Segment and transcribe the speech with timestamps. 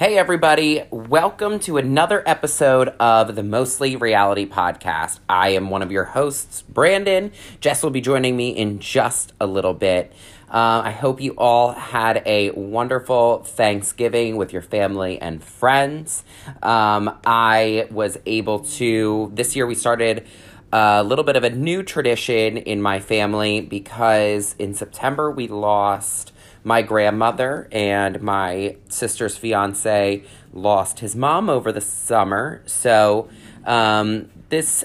[0.00, 0.82] Hey, everybody.
[0.90, 5.18] Welcome to another episode of the Mostly Reality Podcast.
[5.28, 7.32] I am one of your hosts, Brandon.
[7.60, 10.10] Jess will be joining me in just a little bit.
[10.50, 16.24] Uh, I hope you all had a wonderful Thanksgiving with your family and friends.
[16.62, 20.26] Um, I was able to, this year we started
[20.72, 26.32] a little bit of a new tradition in my family because in September we lost
[26.64, 30.22] my grandmother and my sister's fiance
[30.52, 32.62] lost his mom over the summer.
[32.66, 33.28] So
[33.64, 34.84] um, this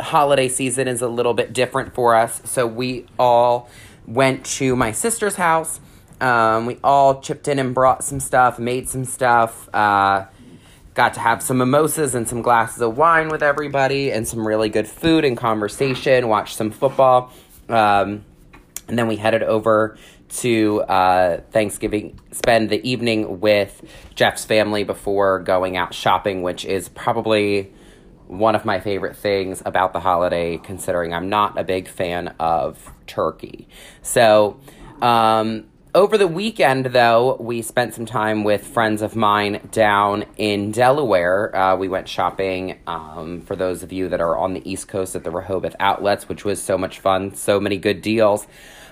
[0.00, 2.40] holiday season is a little bit different for us.
[2.44, 3.68] So we all
[4.06, 5.80] went to my sister's house.
[6.20, 9.68] Um, we all chipped in and brought some stuff, made some stuff.
[9.72, 10.26] Uh,
[10.94, 14.68] got to have some mimosas and some glasses of wine with everybody, and some really
[14.68, 16.26] good food and conversation.
[16.26, 17.32] Watched some football.
[17.68, 18.24] Um,
[18.88, 19.96] and then we headed over
[20.28, 23.82] to uh, Thanksgiving, spend the evening with
[24.14, 27.72] Jeff's family before going out shopping, which is probably
[28.26, 32.92] one of my favorite things about the holiday, considering I'm not a big fan of
[33.06, 33.68] turkey.
[34.02, 34.60] So,
[35.00, 40.70] um, over the weekend, though, we spent some time with friends of mine down in
[40.70, 41.56] Delaware.
[41.56, 45.16] Uh, we went shopping um, for those of you that are on the East Coast
[45.16, 48.46] at the Rehoboth outlets, which was so much fun, so many good deals.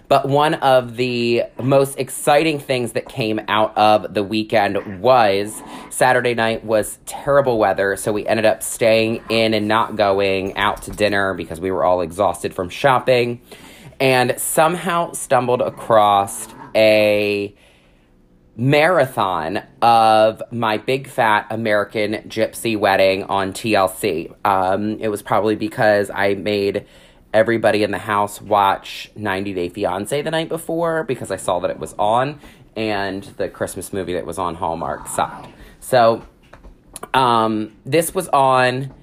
[0.08, 6.34] But one of the most exciting things that came out of the weekend was Saturday
[6.34, 10.92] night was terrible weather, so we ended up staying in and not going out to
[10.92, 13.40] dinner because we were all exhausted from shopping
[13.98, 17.54] and somehow stumbled across a
[18.56, 24.34] marathon of my big fat American gypsy wedding on TLC.
[24.44, 26.86] Um, it was probably because I made
[27.36, 31.70] everybody in the house watch 90 Day Fiance the night before because I saw that
[31.70, 32.40] it was on,
[32.74, 35.50] and the Christmas movie that was on Hallmark sucked.
[35.78, 36.24] So,
[37.12, 38.94] um, this was on.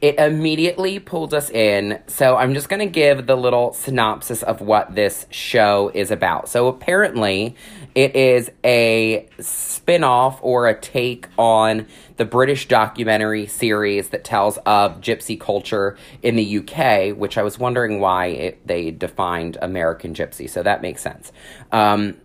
[0.00, 2.00] It immediately pulled us in.
[2.06, 6.48] So, I'm just going to give the little synopsis of what this show is about.
[6.48, 7.56] So, apparently,
[7.94, 11.86] it is a spin off or a take on
[12.18, 17.58] the British documentary series that tells of gypsy culture in the UK, which I was
[17.58, 20.48] wondering why it, they defined American gypsy.
[20.48, 21.32] So that makes sense.
[21.72, 22.18] Um,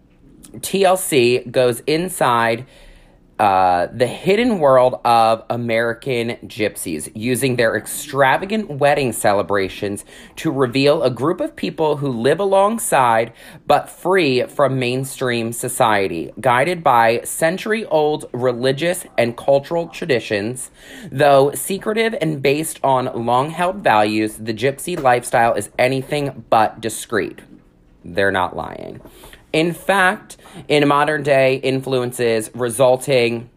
[0.57, 2.65] TLC goes inside
[3.41, 11.09] uh, the hidden world of American gypsies, using their extravagant wedding celebrations to reveal a
[11.09, 13.33] group of people who live alongside
[13.65, 20.69] but free from mainstream society, guided by century old religious and cultural traditions.
[21.11, 27.39] Though secretive and based on long held values, the gypsy lifestyle is anything but discreet.
[28.05, 29.01] They're not lying.
[29.53, 33.49] In fact, in modern day influences resulting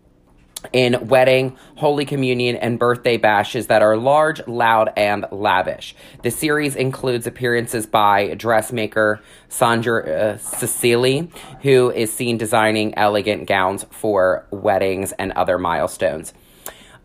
[0.72, 5.94] in wedding, holy communion, and birthday bashes that are large, loud, and lavish.
[6.22, 11.30] The series includes appearances by dressmaker Sandra uh, Cecily,
[11.62, 16.32] who is seen designing elegant gowns for weddings and other milestones.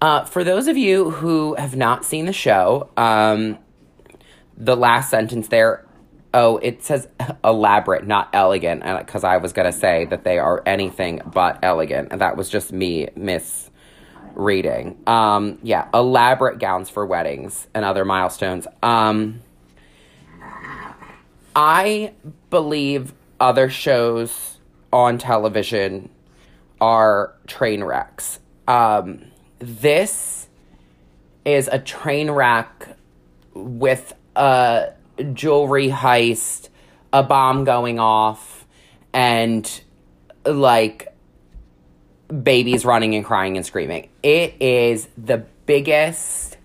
[0.01, 3.57] Uh, for those of you who have not seen the show, um,
[4.55, 5.85] the last sentence there
[6.33, 7.07] Oh, it says
[7.43, 12.21] elaborate, not elegant, because I was gonna say that they are anything but elegant, and
[12.21, 14.97] that was just me misreading.
[15.07, 18.67] Um, yeah, elaborate gowns for weddings and other milestones.
[18.83, 19.41] Um,
[21.55, 22.13] I
[22.51, 24.59] believe other shows
[24.93, 26.09] on television
[26.79, 28.39] are train wrecks.
[28.67, 29.25] Um,
[29.57, 30.47] this
[31.43, 32.95] is a train wreck
[33.53, 34.91] with a
[35.33, 36.69] jewelry heist,
[37.11, 38.65] a bomb going off,
[39.13, 39.81] and
[40.45, 41.07] like
[42.43, 44.09] babies running and crying and screaming.
[44.23, 46.57] It is the biggest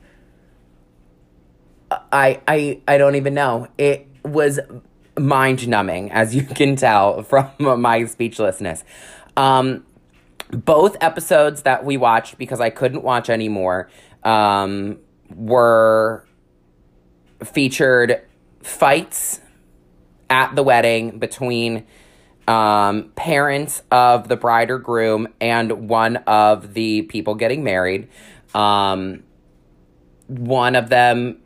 [1.91, 3.69] I I I don't even know.
[3.79, 4.61] It was
[5.19, 8.85] mind numbing as you can tell from my speechlessness.
[9.37, 9.85] Um
[10.51, 13.89] both episodes that we watched because I couldn't watch anymore
[14.23, 14.99] um
[15.35, 16.27] were
[17.43, 18.23] featured
[18.65, 19.41] fights
[20.31, 21.87] at the wedding between
[22.49, 28.09] um, parents of the bride or groom and one of the people getting married.
[28.55, 29.23] Um,
[30.27, 31.43] one of them,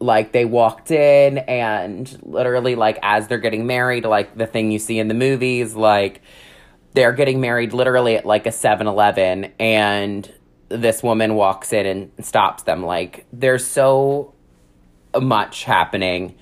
[0.00, 4.78] like, they walked in and literally, like, as they're getting married, like the thing you
[4.78, 6.22] see in the movies, like,
[6.94, 10.32] they're getting married literally at like a 7 Eleven, and
[10.68, 12.84] this woman walks in and stops them.
[12.84, 14.33] Like, they're so
[15.20, 16.36] much happening.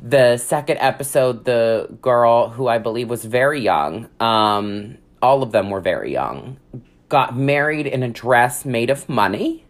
[0.00, 5.70] The second episode, the girl who I believe was very young, um, all of them
[5.70, 6.58] were very young.
[7.08, 9.64] Got married in a dress made of money.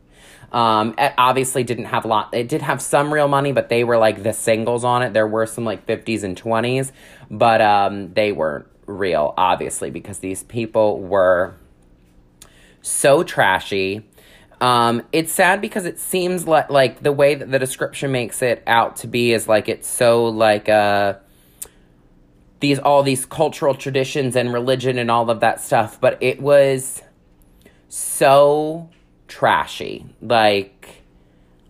[0.51, 2.33] Um, obviously didn't have a lot.
[2.33, 5.13] It did have some real money, but they were like the singles on it.
[5.13, 6.91] There were some like 50s and 20s,
[7.31, 11.55] but um, they weren't real, obviously, because these people were
[12.81, 14.07] so trashy.
[14.61, 18.63] Um, it's sad because it seems like like the way that the description makes it
[18.67, 21.15] out to be is like it's so like uh
[22.61, 27.03] these all these cultural traditions and religion and all of that stuff, but it was
[27.89, 28.89] so
[29.29, 30.07] trashy.
[30.21, 31.05] Like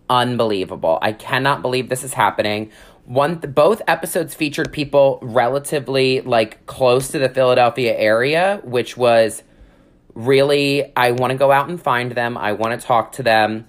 [0.09, 0.97] unbelievable.
[1.01, 2.71] I cannot believe this is happening.
[3.05, 9.43] One both episodes featured people relatively like close to the Philadelphia area, which was
[10.13, 12.37] really I want to go out and find them.
[12.37, 13.67] I want to talk to them.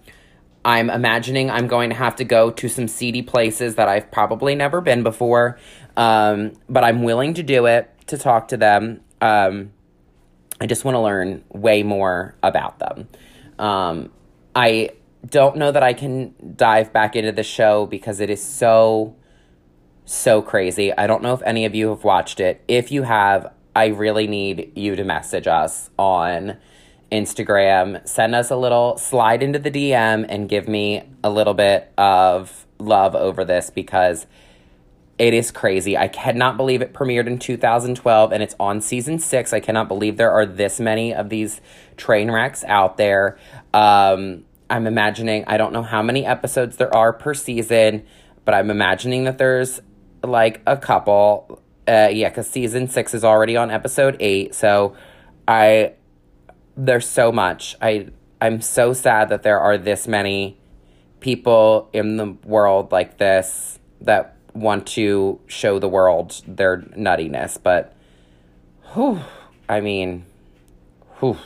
[0.64, 4.54] I'm imagining I'm going to have to go to some seedy places that I've probably
[4.54, 5.58] never been before.
[5.96, 9.00] Um, but I'm willing to do it to talk to them.
[9.20, 9.72] Um,
[10.60, 13.08] I just want to learn way more about them.
[13.58, 14.10] Um,
[14.54, 14.90] I
[15.26, 19.16] don't know that I can dive back into the show because it is so,
[20.04, 20.92] so crazy.
[20.92, 22.62] I don't know if any of you have watched it.
[22.68, 26.56] If you have, I really need you to message us on
[27.12, 28.06] Instagram.
[28.08, 32.66] Send us a little slide into the DM and give me a little bit of
[32.78, 34.26] love over this because
[35.18, 35.98] it is crazy.
[35.98, 39.52] I cannot believe it premiered in 2012 and it's on season six.
[39.52, 41.60] I cannot believe there are this many of these
[41.98, 43.38] train wrecks out there.
[43.74, 48.04] Um, I'm imagining, I don't know how many episodes there are per season,
[48.46, 49.80] but I'm imagining that there's
[50.24, 51.59] like a couple.
[51.90, 54.54] Uh, yeah, because season six is already on episode eight.
[54.54, 54.94] So
[55.48, 55.94] I,
[56.76, 57.74] there's so much.
[57.82, 58.10] I,
[58.40, 60.56] I'm so sad that there are this many
[61.18, 67.96] people in the world like this that want to show the world their nuttiness, but
[68.94, 69.20] whew,
[69.68, 70.24] I mean,
[71.18, 71.38] whew.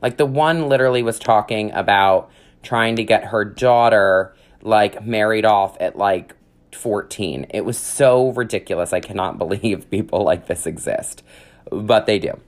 [0.00, 2.30] Like the one literally was talking about
[2.62, 6.34] trying to get her daughter like married off at like
[6.76, 7.46] 14.
[7.50, 8.92] It was so ridiculous.
[8.92, 11.22] I cannot believe people like this exist,
[11.70, 12.38] but they do.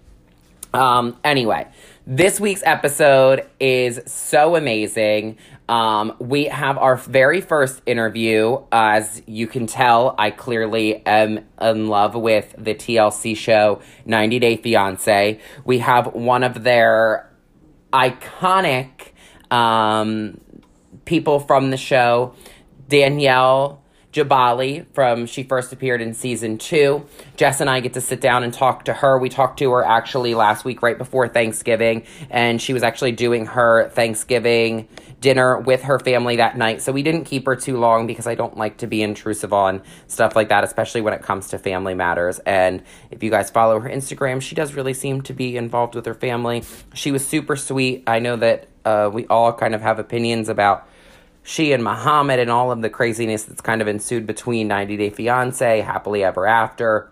[0.74, 1.66] Um, anyway,
[2.06, 5.38] this week's episode is so amazing.
[5.68, 8.58] Um, we have our very first interview.
[8.70, 14.56] As you can tell, I clearly am in love with the TLC show 90 Day
[14.56, 15.40] Fiance.
[15.64, 17.30] We have one of their
[17.92, 18.90] iconic
[19.50, 20.40] um,
[21.04, 22.34] people from the show,
[22.88, 27.06] Danielle Jbali from she first appeared in season two.
[27.36, 29.18] Jess and I get to sit down and talk to her.
[29.18, 33.46] We talked to her actually last week, right before Thanksgiving, and she was actually doing
[33.46, 34.88] her Thanksgiving
[35.20, 36.80] dinner with her family that night.
[36.80, 39.82] So we didn't keep her too long because I don't like to be intrusive on
[40.06, 42.38] stuff like that, especially when it comes to family matters.
[42.40, 46.06] And if you guys follow her Instagram, she does really seem to be involved with
[46.06, 46.62] her family.
[46.94, 48.04] She was super sweet.
[48.06, 50.88] I know that uh, we all kind of have opinions about
[51.48, 55.08] she and Muhammad and all of the craziness that's kind of ensued between 90 Day
[55.08, 57.10] Fiance, Happily Ever After,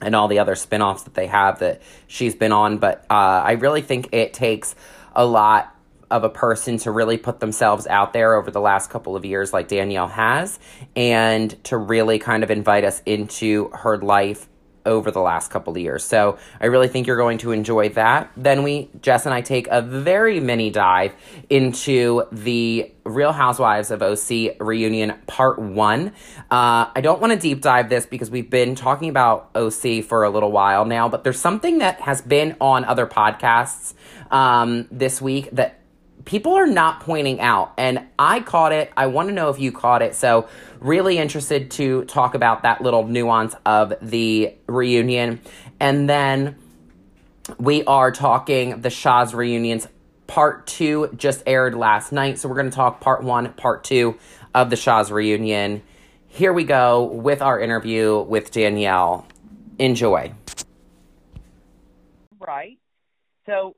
[0.00, 2.78] and all the other spin offs that they have that she's been on.
[2.78, 4.74] But uh, I really think it takes
[5.14, 5.76] a lot
[6.10, 9.52] of a person to really put themselves out there over the last couple of years,
[9.52, 10.58] like Danielle has,
[10.96, 14.48] and to really kind of invite us into her life
[14.86, 16.04] over the last couple of years.
[16.04, 18.30] So I really think you're going to enjoy that.
[18.36, 21.14] Then we, Jess and I, take a very mini dive
[21.50, 26.08] into the Real Housewives of OC reunion part one.
[26.50, 30.24] Uh, I don't want to deep dive this because we've been talking about OC for
[30.24, 33.94] a little while now, but there's something that has been on other podcasts
[34.30, 35.78] um, this week that
[36.28, 37.72] people are not pointing out.
[37.78, 38.92] And I caught it.
[38.96, 40.14] I want to know if you caught it.
[40.14, 40.48] So,
[40.80, 45.40] really interested to talk about that little nuance of the reunion.
[45.80, 46.56] And then
[47.58, 49.88] we are talking the Shahs reunions.
[50.26, 52.38] Part two just aired last night.
[52.38, 54.18] So, we're going to talk part one, part two
[54.54, 55.82] of the Shahs reunion.
[56.26, 59.26] Here we go with our interview with Danielle.
[59.78, 60.34] Enjoy.
[62.38, 62.78] Right.
[63.46, 63.76] So,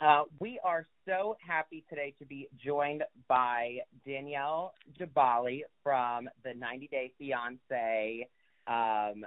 [0.00, 6.88] uh, we are so happy today to be joined by Danielle Jbali from the 90
[6.88, 8.28] Day Fiance,
[8.66, 9.24] um,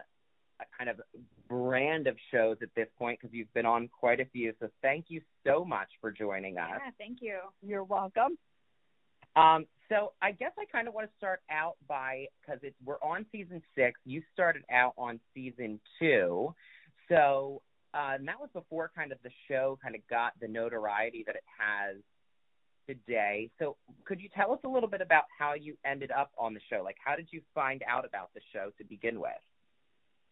[0.60, 1.00] a kind of
[1.48, 4.54] brand of shows at this point because you've been on quite a few.
[4.60, 6.70] So thank you so much for joining us.
[6.72, 7.40] Yeah, thank you.
[7.62, 8.38] You're welcome.
[9.36, 13.02] Um, so I guess I kind of want to start out by because it's we're
[13.04, 14.00] on season six.
[14.04, 16.56] You started out on season two,
[17.08, 17.62] so
[17.94, 21.36] uh, and that was before kind of the show kind of got the notoriety that
[21.36, 21.98] it has
[22.88, 23.50] today.
[23.60, 23.76] So,
[24.06, 26.82] could you tell us a little bit about how you ended up on the show?
[26.84, 29.32] Like, how did you find out about the show to begin with?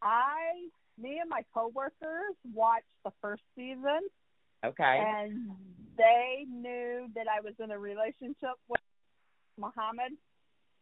[0.02, 4.02] I me and my coworkers watched the first season,
[4.64, 5.04] Okay.
[5.06, 5.50] and
[5.98, 8.82] they knew that I was in a relationship with
[9.58, 10.14] Muhammad,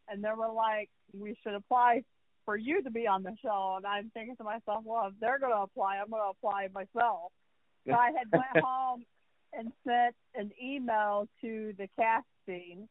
[0.07, 2.03] and they were like, "We should apply
[2.45, 5.39] for you to be on the show." And I'm thinking to myself, "Well, if they're
[5.39, 7.31] going to apply, I'm going to apply myself."
[7.87, 9.05] So I had went home
[9.53, 12.87] and sent an email to the casting,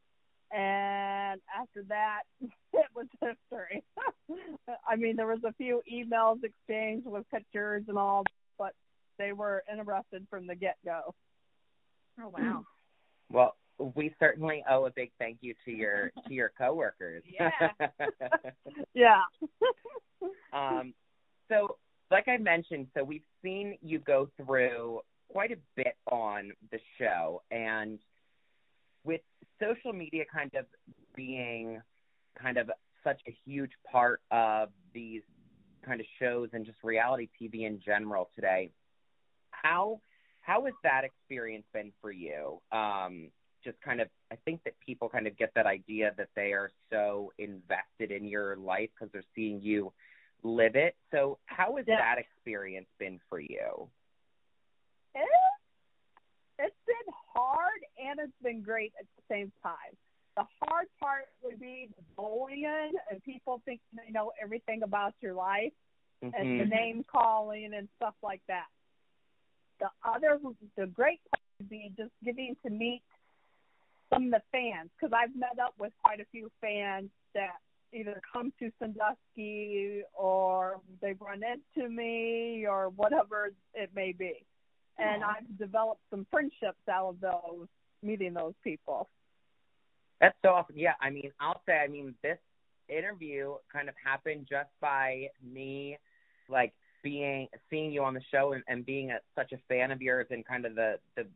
[0.53, 2.23] and after that,
[2.73, 3.83] it was history.
[4.89, 8.25] I mean, there was a few emails exchanged with pictures and all,
[8.59, 8.75] but
[9.19, 11.15] they were interested from the get go.
[12.21, 12.65] Oh wow.
[13.31, 13.57] well,
[13.95, 17.23] we certainly owe a big thank you to your to your coworkers.
[17.27, 17.51] Yeah.
[18.95, 19.23] Yeah.
[20.53, 20.93] um,
[21.49, 21.77] so,
[22.11, 27.43] like I mentioned, so we've seen you go through quite a bit on the show,
[27.51, 27.99] and
[29.05, 29.23] with
[29.61, 30.67] social media kind of
[31.17, 31.81] being
[32.41, 32.71] kind of
[33.03, 35.23] such a huge part of these
[35.85, 38.71] kind of shows and just reality TV in general today,
[39.51, 40.01] how
[40.43, 42.61] how has that experience been for you?
[42.71, 43.31] Um,
[43.65, 46.71] just kind of, I think that people kind of get that idea that they are
[46.91, 49.93] so invested in your life because they're seeing you
[50.43, 50.97] live it.
[51.11, 51.97] So, how has Yeah.
[51.99, 53.89] that experience been for you?
[55.15, 55.29] It,
[56.59, 59.97] it's been hard and it's been great at the same time.
[60.37, 65.35] The hard part would be the bullying and people think they know everything about your
[65.35, 65.73] life
[66.23, 66.69] and the Mhm.
[66.69, 68.67] name calling and stuff like that.
[69.81, 70.41] The other,
[70.77, 73.03] the great part would be just getting to meet
[74.13, 77.57] of the fans because I've met up with quite a few fans that
[77.93, 84.45] either come to Sandusky or they've run into me or whatever it may be.
[84.99, 85.35] And Aw.
[85.37, 87.67] I've developed some friendships out of those
[88.03, 89.09] meeting those people.
[90.21, 90.77] That's so awesome.
[90.77, 92.39] Yeah, I mean, I'll say, I mean, this
[92.89, 95.99] interview kind of happened just by me,
[96.49, 100.01] like being seeing you on the show and, and being a, such a fan of
[100.01, 101.27] yours and kind of the the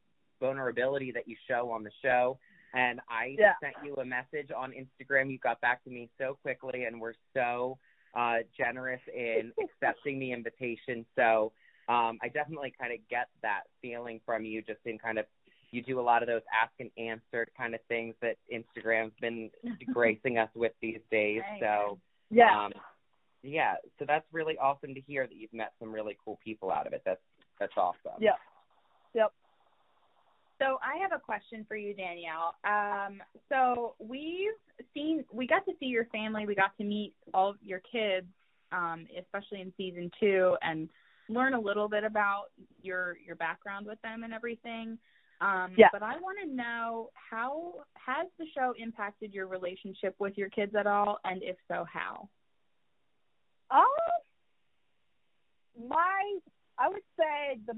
[0.41, 2.39] vulnerability that you show on the show.
[2.77, 3.55] And I Yeah.
[3.59, 5.31] sent you a message on Instagram.
[5.31, 7.79] You got back to me so quickly, and were so
[8.15, 11.07] uh, generous in accepting the invitation.
[11.17, 11.53] So
[11.89, 15.25] um, I definitely kind of get that feeling from you, just in kind of
[15.71, 19.51] you do a lot of those ask and answer kind of things that Instagram's been
[19.93, 21.43] gracing us with these days.
[21.61, 21.99] So
[22.31, 22.67] Yeah.
[22.67, 22.73] um,
[23.43, 26.87] yeah, so that's really awesome to hear that you've met some really cool people out
[26.87, 27.03] of it.
[27.05, 27.21] That's
[27.59, 28.21] that's awesome.
[28.21, 28.39] Yep.
[29.15, 29.33] Yep.
[30.59, 32.55] So I have a question for you, Danielle.
[32.65, 34.53] Um, so we've
[34.95, 38.27] seen, we got to see your family, we got to meet all of your kids,
[38.73, 40.89] um, especially in season two, and
[41.29, 42.45] learn a little bit about
[42.83, 44.99] your your background with them and everything.
[45.41, 45.89] Um, Yeah.
[45.93, 50.75] But I want to know how has the show impacted your relationship with your kids
[50.75, 52.29] at all, and if so, how?
[53.71, 53.85] Um,
[55.89, 56.39] my,
[56.79, 57.75] I would say the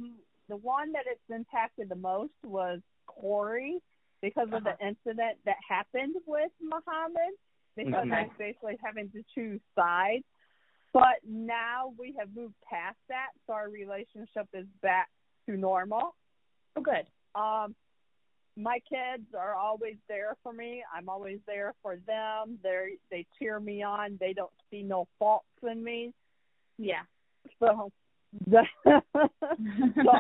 [0.49, 3.81] the one that it's impacted the most was Corey
[4.21, 7.35] because of the incident that happened with Muhammad.
[7.77, 8.13] Because Mhm.
[8.13, 10.25] I was basically having to choose sides.
[10.93, 15.11] But now we have moved past that, so our relationship is back
[15.47, 16.17] to normal.
[16.75, 17.07] Oh, good.
[17.35, 17.77] Um,
[18.57, 20.83] my kids are always there for me.
[20.93, 22.59] I'm always there for them.
[22.63, 24.17] They they cheer me on.
[24.17, 26.13] They don't see no faults in me.
[26.79, 27.05] Yeah.
[27.61, 27.93] So,
[28.51, 28.59] so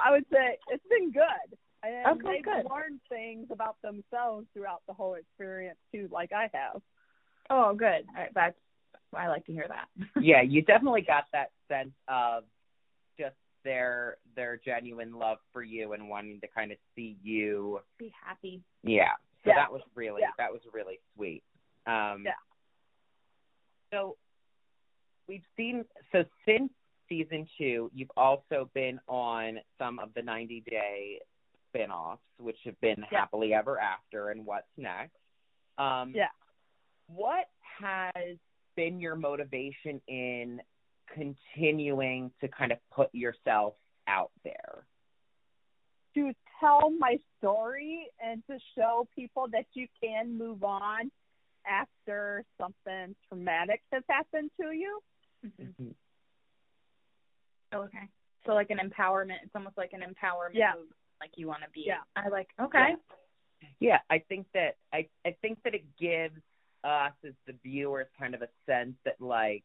[0.02, 1.58] I would say it's been good.
[1.82, 2.70] And Okay, they've good.
[2.70, 6.82] learned things about themselves throughout the whole experience too, like I have.
[7.50, 8.04] Oh, good.
[8.08, 8.56] All right, that's
[9.14, 9.88] I like to hear that.
[10.22, 12.44] yeah, you definitely got that sense of
[13.18, 17.80] just their their genuine love for you and wanting to kind of see you.
[17.98, 18.62] Be happy.
[18.82, 19.12] Yeah.
[19.44, 19.56] So Yeah.
[19.56, 20.30] that was really Yeah.
[20.38, 21.42] that was really sweet.
[21.86, 22.32] Um Yeah.
[23.92, 24.16] So
[25.26, 26.70] we've seen so since
[27.08, 31.20] season two, you've also been on some of the 90 day
[31.68, 33.20] spin-offs, which have been Yeah.
[33.20, 35.16] happily ever after and what's next.
[35.76, 36.30] Um, Yeah.
[37.06, 38.38] What has
[38.74, 40.62] been your motivation in
[41.06, 43.74] continuing to kind of put yourself
[44.06, 44.86] out there?
[46.14, 51.10] To tell my story and to show people that you can move on
[51.64, 55.02] after something traumatic has happened to you.
[55.46, 55.90] Mm-hmm.
[57.72, 58.08] Oh, okay.
[58.46, 59.36] So like an empowerment.
[59.42, 60.72] It's almost like an empowerment Yeah.
[60.74, 61.84] movement, like you want to be.
[61.86, 62.00] Yeah.
[62.16, 62.48] I like.
[62.60, 62.94] Okay.
[63.80, 66.40] Yeah, I think that I I think that it gives
[66.84, 69.64] us as the viewers kind of a sense that like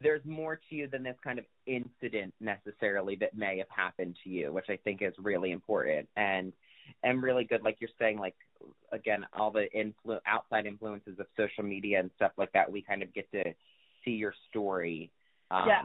[0.00, 4.30] there's more to you than this kind of incident necessarily that may have happened to
[4.30, 6.52] you, which I think is really important and
[7.02, 7.62] and really good.
[7.62, 8.36] Like you're saying, like
[8.92, 13.02] again, all the influ- outside influences of social media and stuff like that, we kind
[13.02, 13.42] of get to
[14.04, 15.10] see your story
[15.50, 15.82] um, Yeah.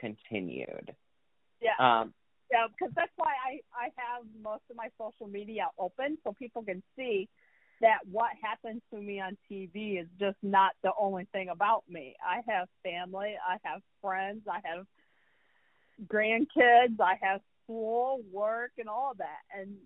[0.00, 0.94] Continued.
[1.60, 1.76] Yeah.
[1.78, 2.14] Um,
[2.50, 6.62] Yeah, because that's why I I have most of my social media open so people
[6.62, 7.28] can see
[7.80, 12.14] that what happens to me on TV is just not the only thing about me.
[12.24, 14.86] I have family, I have friends, I have
[16.06, 19.76] grandkids, I have school, work, and all that, and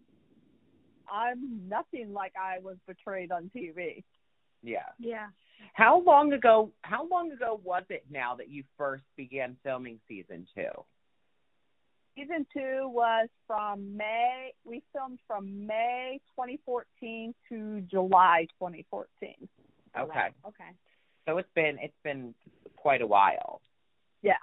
[1.12, 4.02] I'm nothing like I was portrayed on TV.
[4.62, 4.88] yeah.
[4.98, 5.28] Yeah.
[5.74, 6.70] How long ago?
[6.82, 10.70] How long ago was it now that you first began filming season two?
[12.16, 14.52] Season two was from May.
[14.64, 19.48] We filmed from May 2014 to July 2014.
[19.98, 20.70] Okay, Okay.
[21.26, 22.34] so it's been it's been
[22.76, 23.60] quite a while.
[24.22, 24.34] Yeah.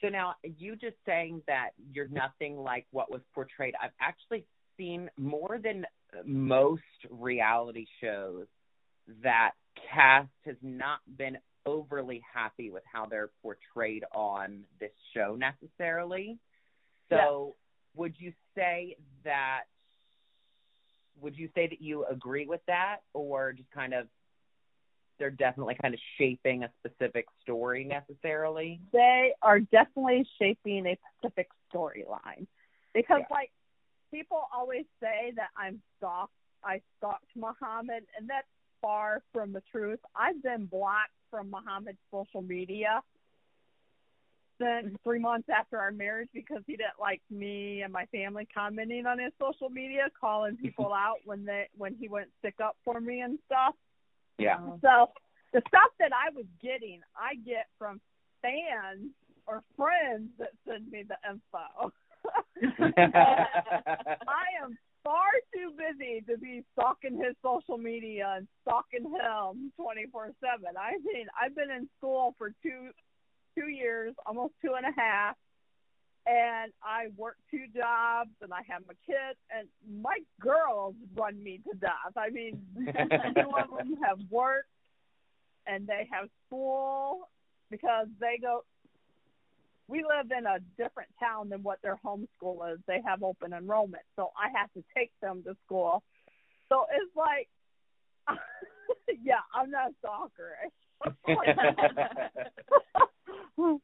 [0.00, 3.74] So now you just saying that you're nothing like what was portrayed.
[3.80, 4.44] I've actually
[4.76, 5.86] seen more than
[6.24, 8.46] most reality shows
[9.22, 9.52] that
[9.90, 16.38] cast has not been overly happy with how they're portrayed on this show necessarily.
[17.08, 17.56] So
[17.94, 19.62] would you say that
[21.20, 24.06] would you say that you agree with that or just kind of
[25.18, 28.80] they're definitely kind of shaping a specific story necessarily?
[28.92, 32.46] They are definitely shaping a specific storyline
[32.92, 33.34] because, Yeah.
[33.34, 33.50] like,
[34.10, 36.34] people always say that I'm stalked.
[36.62, 38.46] I stalked Muhammad, and that's
[38.86, 39.98] far from the truth.
[40.14, 43.02] I've been blocked from Muhammad's social media
[44.60, 44.94] since mm-hmm.
[45.02, 49.18] three months after our marriage because he didn't like me and my family commenting on
[49.18, 50.66] his social media, calling mm-hmm.
[50.66, 53.74] people out when they when he went stick up for me and stuff.
[54.38, 54.58] Yeah.
[54.60, 54.78] Oh.
[54.82, 55.10] So
[55.52, 58.00] the stuff that I was getting, I get from
[58.40, 59.10] fans
[59.48, 61.92] or friends that send me the info.
[64.28, 70.34] I am far too busy to be stalking his social media and stalking him 24/7.
[70.76, 72.90] I mean, I've been in school for two
[73.56, 75.36] two years, almost two and a half,
[76.26, 79.68] and I work two jobs and I have my kids and
[80.02, 82.16] my girls run me to death.
[82.16, 84.66] I mean, two of them have work
[85.66, 87.28] and they have school
[87.70, 88.64] because they go
[89.88, 92.78] we live in a different town than what their home school is.
[92.86, 96.02] They have open enrollment, so I have to take them to school.
[96.68, 97.48] So it's like,
[99.22, 100.56] yeah, I'm not a stalker.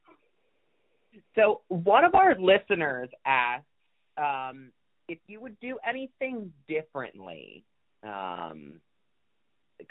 [1.36, 3.64] so one of our listeners asked
[4.16, 4.72] um,
[5.08, 7.64] if you would do anything differently,
[8.02, 8.80] um,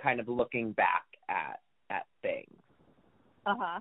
[0.02, 2.58] kind of looking back at at things.
[3.46, 3.80] Uh huh.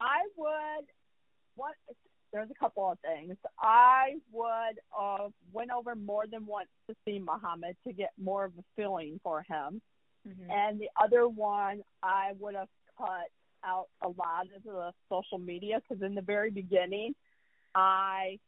[0.00, 0.86] I would.
[1.56, 1.74] What?
[2.32, 3.36] There's a couple of things.
[3.58, 8.52] I would uh went over more than once to see Muhammad to get more of
[8.58, 9.80] a feeling for him.
[10.26, 10.50] Mhm.
[10.50, 13.28] And the other one, I would have cut
[13.64, 17.14] out a lot of the social media because in the very beginning,
[17.74, 18.38] I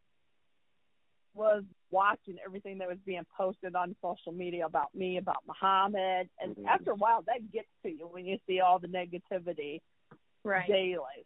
[1.35, 6.57] was watching everything that was being posted on social media about me, about Muhammad, and
[6.57, 6.67] Mhm.
[6.67, 9.81] after a while, that gets to you when you see all the negativity
[10.45, 10.69] Right.
[10.69, 11.25] daily.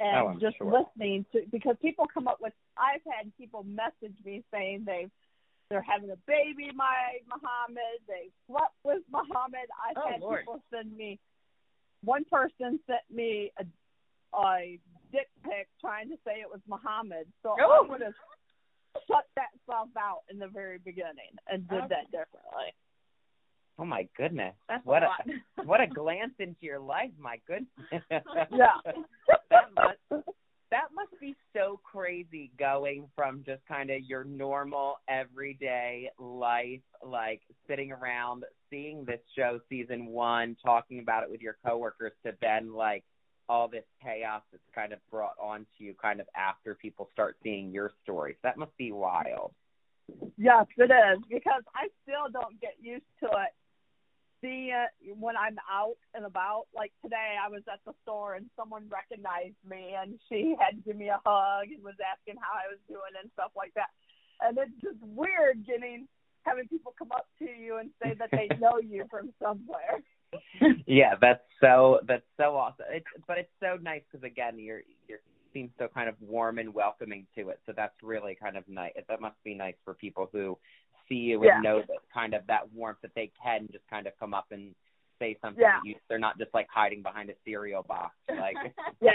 [0.00, 0.70] And Oh, just sure.
[0.70, 5.10] listening to because people come up with I've had people message me saying they've
[5.70, 9.68] they're having a baby by Muhammad, they slept with Muhammad.
[9.84, 10.40] I've Oh, had Lord.
[10.40, 11.18] people send me
[12.04, 13.64] one person sent me a
[14.36, 14.78] a
[15.10, 17.26] dick pic trying to say it was Muhammad.
[17.42, 17.84] So Oh.
[17.84, 18.14] I would have
[19.08, 21.88] shut that stuff out in the very beginning and did Okay.
[21.88, 22.72] that differently.
[23.78, 24.54] Oh my goodness!
[24.68, 25.26] That's what a lot.
[25.64, 27.68] what a glance into your life, my goodness.
[28.50, 28.78] Yeah.
[29.50, 30.24] that must
[30.70, 37.40] that must be so crazy going from just kind of your normal everyday life, like
[37.66, 42.74] sitting around seeing this show season one, talking about it with your coworkers, to then
[42.74, 43.04] like
[43.48, 47.70] all this chaos that's kind of brought onto you, kind of after people start seeing
[47.70, 48.36] your stories.
[48.42, 49.52] That must be wild.
[50.36, 53.52] Yes, it is because I still don't get used to it.
[54.40, 54.86] See, uh,
[55.18, 59.58] when I'm out and about, like today, I was at the store and someone recognized
[59.68, 62.78] me and she had to give me a hug and was asking how I was
[62.86, 63.90] doing and stuff like that.
[64.40, 66.06] And it's just weird getting
[66.44, 70.00] having people come up to you and say that they know you from somewhere.
[70.86, 72.86] yeah, that's so that's so awesome.
[72.90, 75.18] It's but it's so nice because again, you're you're
[75.52, 77.60] seem so kind of warm and welcoming to it.
[77.66, 78.92] So that's really kind of nice.
[79.08, 80.58] That must be nice for people who
[81.08, 81.54] see you Yeah.
[81.54, 84.46] and know that kind of that warmth that they can just kind of come up
[84.50, 84.74] and
[85.18, 85.60] say something.
[85.62, 85.80] Yeah.
[85.84, 88.14] You, they're not just like hiding behind a cereal box.
[88.28, 88.56] Like
[89.00, 89.12] Yeah.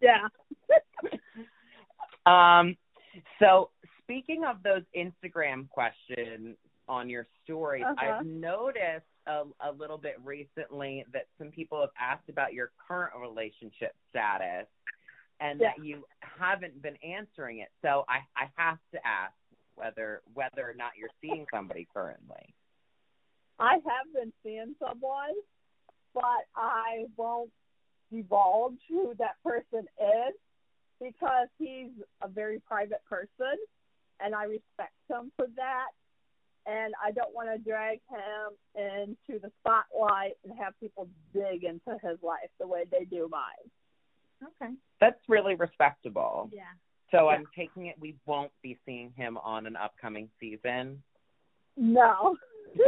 [0.00, 0.28] Yeah.
[2.26, 2.76] Um,
[3.38, 3.70] so
[4.02, 6.56] speaking of those Instagram questions
[6.88, 8.18] on your stories, Uh-huh.
[8.18, 13.12] I've noticed a, a little bit recently that some people have asked about your current
[13.20, 14.66] relationship status.
[15.40, 15.72] and Yeah.
[15.76, 17.68] that you haven't been answering it.
[17.80, 19.32] So I I have to ask
[19.80, 22.54] whether whether or not you're seeing somebody currently.
[23.58, 25.34] I have been seeing someone,
[26.14, 27.50] but I won't
[28.12, 30.34] divulge who that person is
[31.00, 31.90] because he's
[32.22, 33.56] a very private person
[34.22, 35.88] and I respect him for that.
[36.66, 41.98] And I don't want to drag him into the spotlight and have people dig into
[42.02, 43.70] his life the way they do mine.
[44.42, 44.72] Okay.
[45.00, 46.50] That's really respectable.
[46.52, 46.62] Yeah.
[47.10, 47.36] So Yeah.
[47.36, 51.02] I'm taking it we won't be seeing him on an upcoming season.
[51.76, 52.36] No.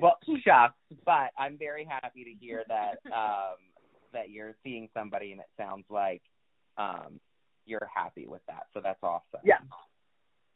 [0.00, 3.56] well, shucks, but I'm very happy to hear that um
[4.12, 6.22] that you're seeing somebody and it sounds like
[6.76, 7.20] um
[7.64, 8.66] you're happy with that.
[8.74, 9.40] So that's awesome.
[9.44, 9.58] Yeah.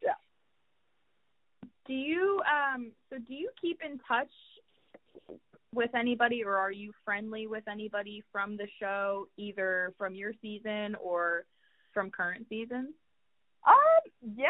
[0.02, 0.14] Yeah.
[1.86, 4.30] Do you um so do you keep in touch
[5.74, 10.94] with anybody or are you friendly with anybody from the show either from your season
[11.02, 11.44] or
[11.92, 12.90] from current seasons?
[13.66, 14.48] Um, yeah.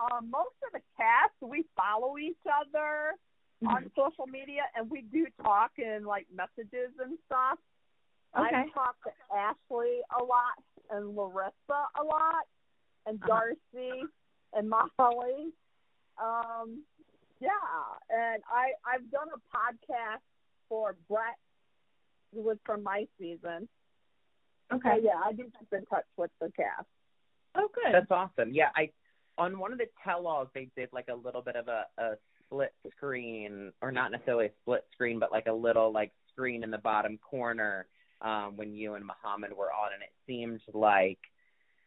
[0.00, 3.14] Um, most of the cast we follow each other
[3.68, 7.58] on social media, and we do talk in like messages and stuff.
[8.38, 8.56] Okay.
[8.56, 10.56] I talk to Ashley a lot
[10.90, 12.46] and Larissa a lot,
[13.06, 13.28] and Uh-huh.
[13.28, 14.02] Darcy
[14.54, 15.52] and Molly.
[16.16, 16.82] Um,
[17.40, 17.50] yeah,
[18.08, 20.24] and I I've done a podcast
[20.70, 21.36] for Brett,
[22.32, 23.68] who was from my season.
[24.72, 24.96] Okay.
[24.96, 26.86] So, yeah, I do keep in touch with the cast.
[27.56, 27.92] Oh good.
[27.92, 28.54] That's awesome.
[28.54, 28.90] Yeah, I
[29.36, 32.10] on one of the tell-alls they did like a little bit of a, a
[32.46, 36.70] split screen, or not necessarily a split screen, but like a little like screen in
[36.70, 37.86] the bottom corner
[38.20, 41.18] um, when you and Muhammad were on, and it seemed like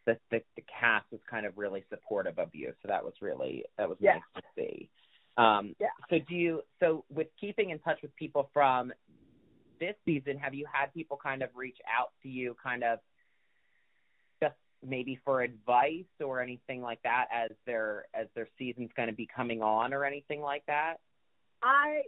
[0.06, 2.74] the, the the cast was kind of really supportive of you.
[2.82, 4.16] So that was really that was Yeah.
[4.16, 4.90] nice to see.
[5.38, 5.88] Um, Yeah.
[6.10, 8.94] So do you so with keeping in touch with people from
[9.80, 13.00] this season, have you had people kind of reach out to you, kind of
[14.42, 19.16] just maybe for advice or anything like that as their as their season's going to
[19.16, 20.98] be coming on or anything like that?
[21.62, 22.04] I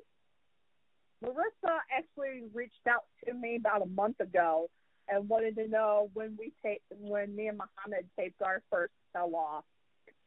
[1.24, 4.70] Marissa actually reached out to me about a month ago
[5.08, 9.34] and wanted to know when we taped when me and Muhammad taped our first tell
[9.36, 9.64] off,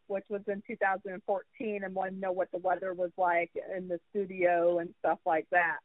[0.09, 4.01] which was in 2014, and wanted to know what the weather was like in the
[4.11, 5.79] studio and stuff like that.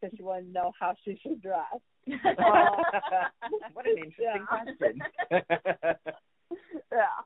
[0.00, 1.80] Because she wanted to know how she should dress.
[2.06, 5.00] what an interesting question.
[6.92, 7.20] yeah.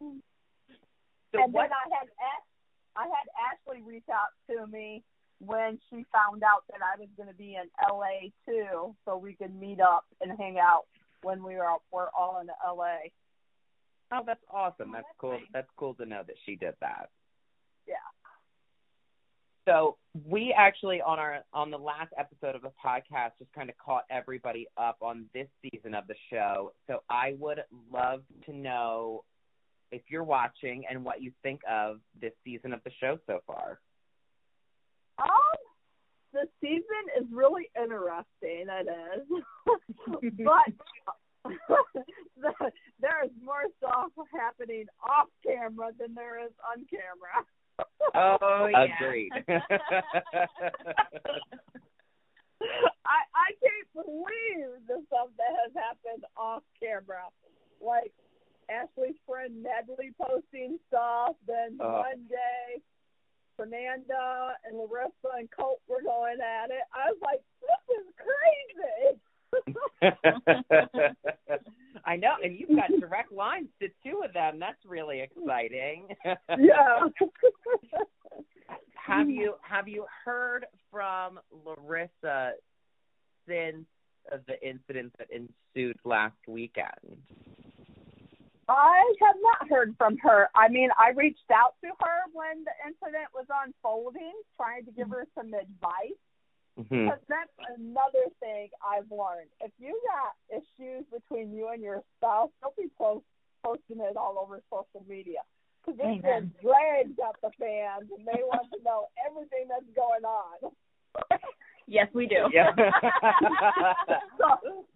[0.00, 1.68] so and what?
[1.68, 2.08] then I had
[2.96, 5.02] I had Ashley reach out to me
[5.38, 9.34] when she found out that I was going to be in LA too, so we
[9.34, 10.84] could meet up and hang out
[11.22, 13.10] when we were we're all in LA.
[14.12, 14.92] Oh, that's awesome.
[14.92, 15.32] That's that's cool.
[15.32, 15.42] nice.
[15.52, 17.10] That's cool to know that she did that.
[17.86, 17.94] Yeah.
[19.66, 23.76] So we actually on our on the last episode of the podcast just kind of
[23.78, 26.72] caught everybody up on this season of the show.
[26.86, 27.58] So I would
[27.92, 29.24] love to know
[29.90, 33.80] if you're watching and what you think of this season of the show so far.
[35.18, 35.28] Um,
[36.32, 36.82] the season
[37.18, 38.66] is really interesting.
[38.68, 40.86] It is, but
[42.40, 42.52] the,
[43.00, 47.44] there is more stuff happening off camera than there is on camera.
[48.14, 48.86] Oh yeah.
[48.96, 49.32] Agreed.
[52.64, 57.28] I I can't believe the stuff that has happened off camera.
[57.80, 58.12] Like
[58.70, 62.00] Ashley's friend Natalie posting stuff, then Oh.
[62.00, 62.80] one day
[63.56, 66.84] Fernanda and Larissa and Colt were going at it.
[66.96, 69.20] I was like, this is crazy.
[72.04, 74.58] I know, and you've got direct lines to two of them.
[74.60, 76.08] That's really exciting.
[76.24, 77.08] yeah.
[78.94, 82.52] have you have you heard from Larissa
[83.48, 83.86] since
[84.46, 87.16] the incident that ensued last weekend?
[88.68, 90.48] I have not heard from her.
[90.56, 95.08] I mean, I reached out to her when the incident was unfolding, trying to give
[95.10, 96.18] her some advice.
[96.78, 97.08] Mm-hmm.
[97.08, 99.48] But that's another thing I've learned.
[99.60, 103.24] If you got issues between you and your spouse, don't be post,
[103.64, 105.40] posting it all over social media.
[105.80, 106.52] Because it Amen.
[106.52, 110.72] just drags up the fans, and they want to know everything that's going on.
[111.88, 112.50] Yes, we do.
[112.52, 112.74] Yeah.
[112.74, 112.86] so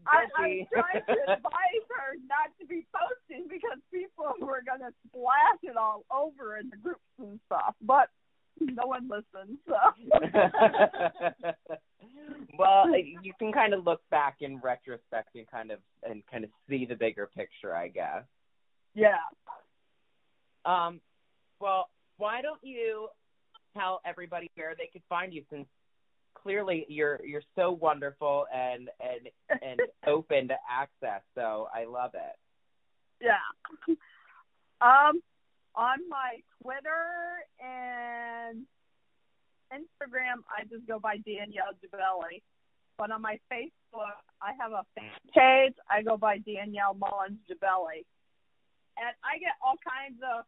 [0.06, 4.92] I, I'm trying to advise her not to be posting because people were going to
[5.06, 7.76] splash it all over in the groups and stuff.
[7.80, 8.08] But
[8.74, 9.58] no one listens.
[9.66, 9.74] So.
[12.58, 12.86] well,
[13.22, 16.86] you can kind of look back in retrospect and kind of and kind of see
[16.86, 18.22] the bigger picture, I guess.
[18.94, 19.16] yeah.
[20.64, 21.00] Um,
[21.60, 23.08] well, why don't you
[23.76, 25.66] tell everybody where they could find you since
[26.34, 29.28] clearly you're you're so wonderful and and
[29.62, 31.22] and open to access.
[31.34, 32.36] So I love it.
[33.22, 33.38] Yeah.
[34.80, 35.20] Um,
[35.80, 38.68] on my Twitter and
[39.72, 42.44] Instagram, I just go by Danielle Jbali.
[42.98, 45.74] But on my Facebook, I have a fan page.
[45.88, 48.04] I go by Danielle Mullins Jbali.
[49.00, 50.44] And I get all kinds of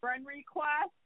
[0.00, 0.96] friend requests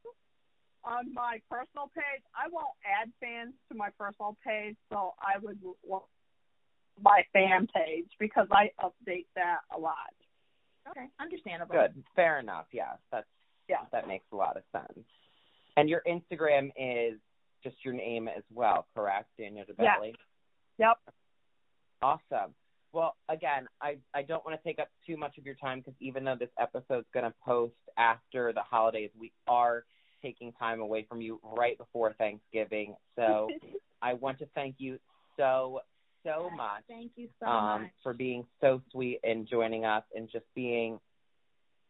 [0.84, 2.22] on my personal page.
[2.30, 6.04] I won't add fans to my personal page, so I would want
[7.02, 10.14] my fan page because I update that a lot.
[10.88, 11.74] Okay, understandable.
[11.74, 12.04] Good.
[12.14, 12.66] Fair enough.
[12.70, 13.26] Yes, that's
[13.68, 13.78] Yeah.
[13.92, 15.06] that makes a lot of sense.
[15.76, 17.18] And your Instagram is
[17.62, 19.96] just your name as well, correct, Danielle Yeah.
[19.98, 20.14] Jbali?
[20.78, 20.98] Yep.
[22.02, 22.54] Awesome.
[22.92, 25.94] Well, again, I I don't want to take up too much of your time because
[26.00, 29.84] even though this episode's going to post after the holidays, we are
[30.22, 32.94] taking time away from you right before Thanksgiving.
[33.16, 33.50] So
[34.02, 34.98] I want to thank you
[35.36, 35.80] so
[36.24, 37.90] so much Thank you so um, much.
[38.02, 40.98] for being so sweet and joining us and just being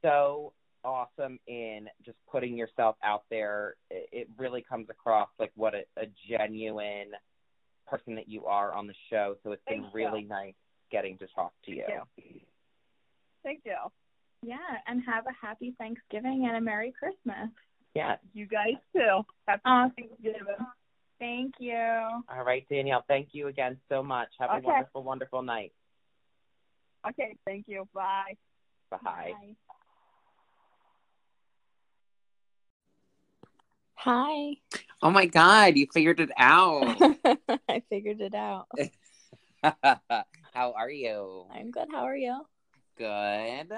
[0.02, 0.52] so
[0.86, 3.74] awesome in just putting yourself out there.
[3.90, 7.10] It, it really comes across like what a, a genuine
[7.86, 9.36] person that you are on the show.
[9.42, 10.00] So it's been Thank you.
[10.00, 10.54] really nice
[10.90, 11.84] getting to talk to you.
[12.16, 12.42] Thank
[13.42, 13.76] Thank you.
[14.42, 17.50] Yeah, and have a happy Thanksgiving and a Merry Christmas.
[17.94, 18.16] Yeah.
[18.34, 19.22] You guys too.
[19.48, 19.92] Happy Awesome.
[19.96, 20.66] Thanksgiving.
[21.18, 21.74] Thank you.
[21.76, 23.04] All right, Danielle.
[23.08, 24.28] Thank you again so much.
[24.38, 25.72] Have a wonderful, wonderful night.
[27.08, 27.88] Okay, thank you.
[27.94, 28.36] Bye.
[28.90, 29.56] Bye.
[34.06, 34.54] Hi.
[35.02, 36.96] Oh my God, you figured it out.
[37.68, 38.68] I figured it out.
[39.64, 41.46] How are you?
[41.52, 41.88] I'm good.
[41.90, 42.42] How are you?
[42.96, 43.72] Good.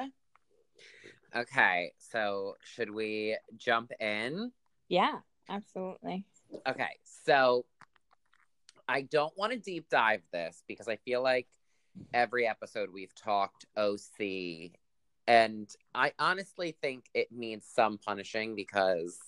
[1.35, 4.53] Okay, so should we jump in?
[4.91, 5.15] Yeah,
[5.49, 6.27] absolutely.
[6.69, 7.65] Okay, so
[8.87, 11.47] I don't want to deep dive this because I feel like
[12.13, 14.73] every episode we've talked OC,
[15.27, 19.19] and I honestly think it needs some punishing because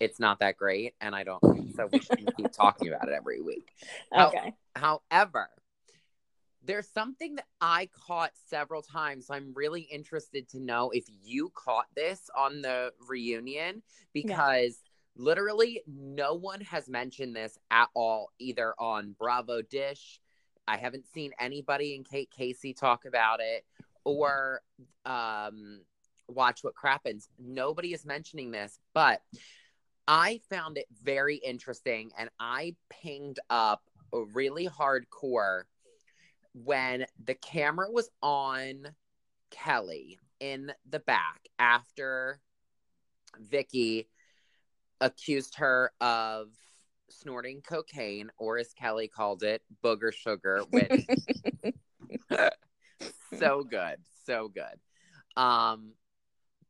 [0.00, 1.42] it's not that great, and I don't.
[1.76, 3.68] So we shouldn't keep talking about it every week.
[4.12, 4.54] How- Okay.
[4.74, 5.50] However,
[6.64, 9.26] there's something that I caught several times.
[9.26, 13.82] So I'm really interested to know if you caught this on the reunion
[14.12, 14.78] because
[15.16, 20.20] literally no one has mentioned this at all, either on Bravo Dish.
[20.68, 23.64] I haven't seen anybody in Kate Casey talk about it
[24.04, 24.60] or
[25.04, 25.80] um,
[26.28, 27.28] Watch What Crappens.
[27.38, 29.20] Nobody is mentioning this, but
[30.06, 33.82] I found it very interesting and I pinged up
[34.12, 35.62] a really hardcore
[36.52, 38.88] when the camera was on
[39.50, 42.40] Kelly in the back after
[43.38, 44.08] Vicki
[45.00, 46.48] accused her of
[47.08, 51.06] snorting cocaine, or as Kelly called it, booger sugar, which
[53.38, 55.40] so good, so good.
[55.40, 55.92] Um,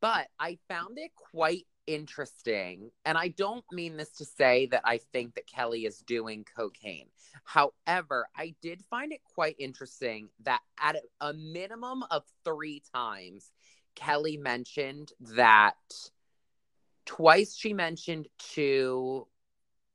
[0.00, 4.98] but I found it quite interesting, and I don't mean this to say that I
[5.12, 7.08] think that Kelly is doing cocaine.
[7.44, 13.50] However, I did find it quite interesting that at a- minimum of three times,
[13.96, 15.74] Kelly mentioned that
[17.06, 19.26] twice she mentioned to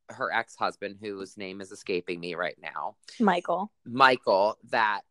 [0.10, 3.72] her ex husband, whose name is escaping me right now, Michael.
[3.86, 5.06] Michael, that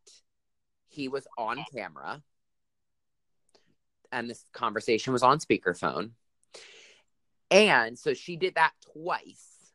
[0.87, 2.21] he was on camera
[4.11, 6.11] and this conversation was on speakerphone.
[7.51, 9.71] And so she did that twice.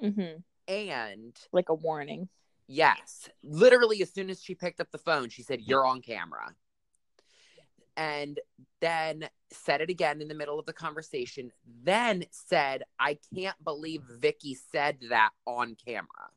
[0.00, 2.28] hmm And Like a warning.
[2.66, 3.28] Yes.
[3.42, 6.54] Literally, as soon as she picked up the phone, she said, You're on camera.
[7.96, 8.38] And
[8.80, 11.50] then said it again in the middle of the conversation.
[11.82, 16.30] Then said, I can't believe Vicki said that on camera.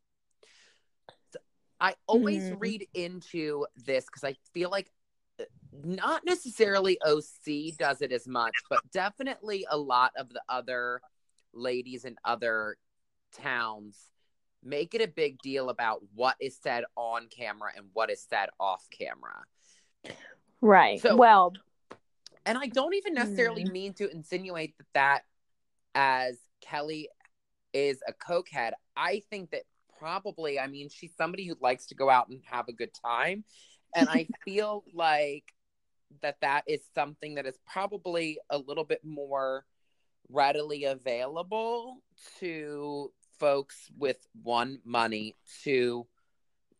[1.32, 1.39] So
[1.80, 2.60] I always Mhm.
[2.60, 4.91] read into this because I feel like
[5.83, 11.01] not necessarily OC does it as much, but definitely a lot of the other
[11.53, 12.77] ladies in other
[13.33, 13.97] towns
[14.63, 18.49] make it a big deal about what is said on camera and what is said
[18.59, 19.43] off camera.
[20.62, 20.99] Right.
[21.01, 21.53] So- well,
[22.45, 23.71] And I don't even necessarily Hmm.
[23.71, 25.25] mean to insinuate that that
[25.95, 27.09] as Kelly
[27.71, 28.73] is a cokehead.
[28.97, 29.63] I think that
[29.97, 33.45] probably, I mean, she's somebody who likes to go out and have a good time.
[33.95, 35.53] And I feel like
[36.21, 39.65] that that is something that is probably a little bit more
[40.30, 41.97] readily available
[42.39, 46.08] to folks with one money, to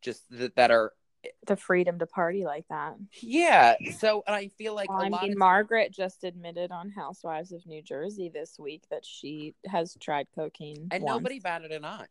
[0.00, 0.92] just th- that are
[1.46, 2.96] the freedom to party like that.
[3.22, 3.76] yeah.
[3.98, 6.90] So and I feel like Well, a I lot mean, of Margaret just admitted on
[6.90, 10.88] Housewives of New Jersey this week that she has tried cocaine.
[10.90, 11.14] and once.
[11.16, 12.06] nobody batted an eye.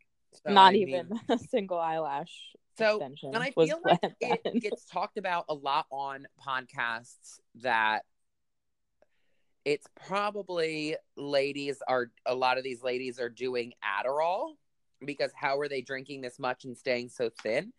[0.46, 4.60] So, Not I even a single eyelash So, and I feel like it then.
[4.60, 8.04] gets talked about a lot on podcasts that
[9.65, 14.56] it's probably ladies are a lot of these ladies are doing Adderall
[15.06, 17.72] because how are they drinking this much and staying so thin?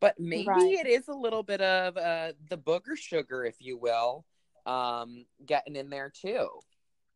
[0.00, 0.78] But maybe Right.
[0.80, 4.24] it is a little bit of uh, the booger sugar, if you will,
[4.66, 6.48] um, getting in there too.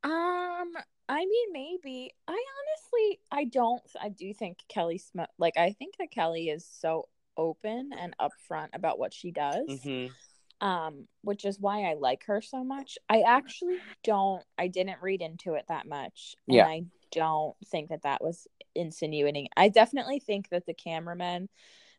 [0.04, 0.72] Um,
[1.08, 2.12] I mean, maybe.
[2.26, 3.82] I honestly, I don't.
[4.00, 5.28] I do think Kelly Smith.
[5.38, 9.68] Like, I think that Kelly is so open and upfront about what she does.
[9.68, 10.66] Mm-hmm.
[10.66, 12.96] Um, which is why I like her so much.
[13.08, 14.44] I actually don't.
[14.56, 16.66] I didn't read into it that much, and Yeah.
[16.66, 19.48] I don't think that that was insinuating.
[19.56, 21.48] I definitely think that the cameramen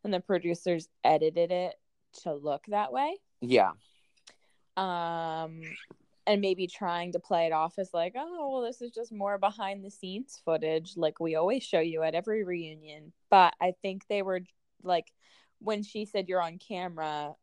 [0.03, 1.75] and the producers edited it
[2.21, 3.17] to look that way.
[3.41, 3.71] Yeah.
[4.77, 5.61] um
[6.25, 9.37] and maybe trying to play it off as like oh well this is just more
[9.37, 13.11] behind the scenes footage like we always show you at every reunion.
[13.29, 14.41] But i think they were
[14.83, 15.11] like
[15.59, 17.33] when she said you're on camera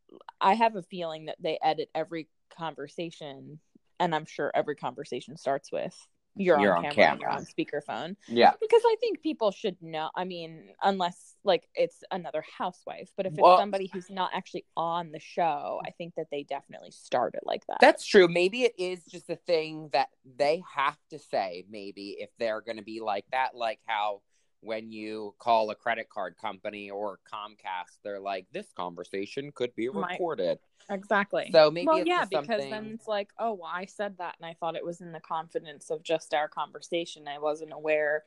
[0.40, 3.58] i have a feeling that they edit every conversation
[3.98, 5.96] and i'm sure every conversation starts with
[6.36, 7.40] you're, You're on, on camera, and you're camera.
[7.40, 8.52] on speakerphone Yeah.
[8.60, 10.10] because I think people should know.
[10.14, 14.64] I mean, unless like it's another housewife, but if it's Well- somebody who's not actually
[14.76, 17.78] on the show, I think that they definitely start it like that.
[17.80, 18.28] That's true.
[18.28, 22.76] Maybe it is just a thing that they have to say, maybe if they're going
[22.78, 24.22] to be like that, like how
[24.60, 29.88] when you call a credit card company or Comcast, they're like, this conversation could be
[29.88, 30.58] recorded.
[30.90, 31.48] exactly.
[31.52, 34.46] So maybe well, yeah, just because then it's like, oh, well, I said that, and
[34.46, 37.26] I thought it was in the confidence of just our conversation.
[37.26, 38.24] I wasn't aware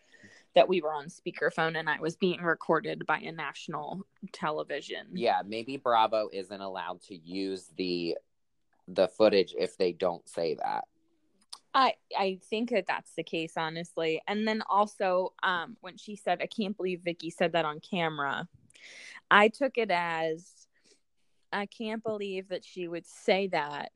[0.56, 5.08] that we were on speakerphone and I was being recorded by a national television.
[5.14, 8.18] yeah, maybe Bravo isn't allowed to use the
[8.88, 10.86] the footage if they don't say that.
[11.74, 14.22] I I think that that's the case, honestly.
[14.28, 18.48] And then also, um, when she said, "I can't believe Vicki said that on camera,"
[19.32, 20.68] I took it as,
[21.52, 23.92] "I can't believe that she would say that,"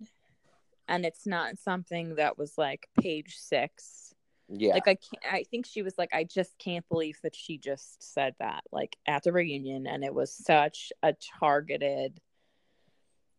[0.87, 4.15] and it's not something that was like page six.
[4.49, 4.73] Yeah.
[4.73, 5.33] Like I can't.
[5.33, 8.97] I think she was like, "I just can't believe that she just said that," like
[9.05, 12.19] at the reunion, and it was such a targeted.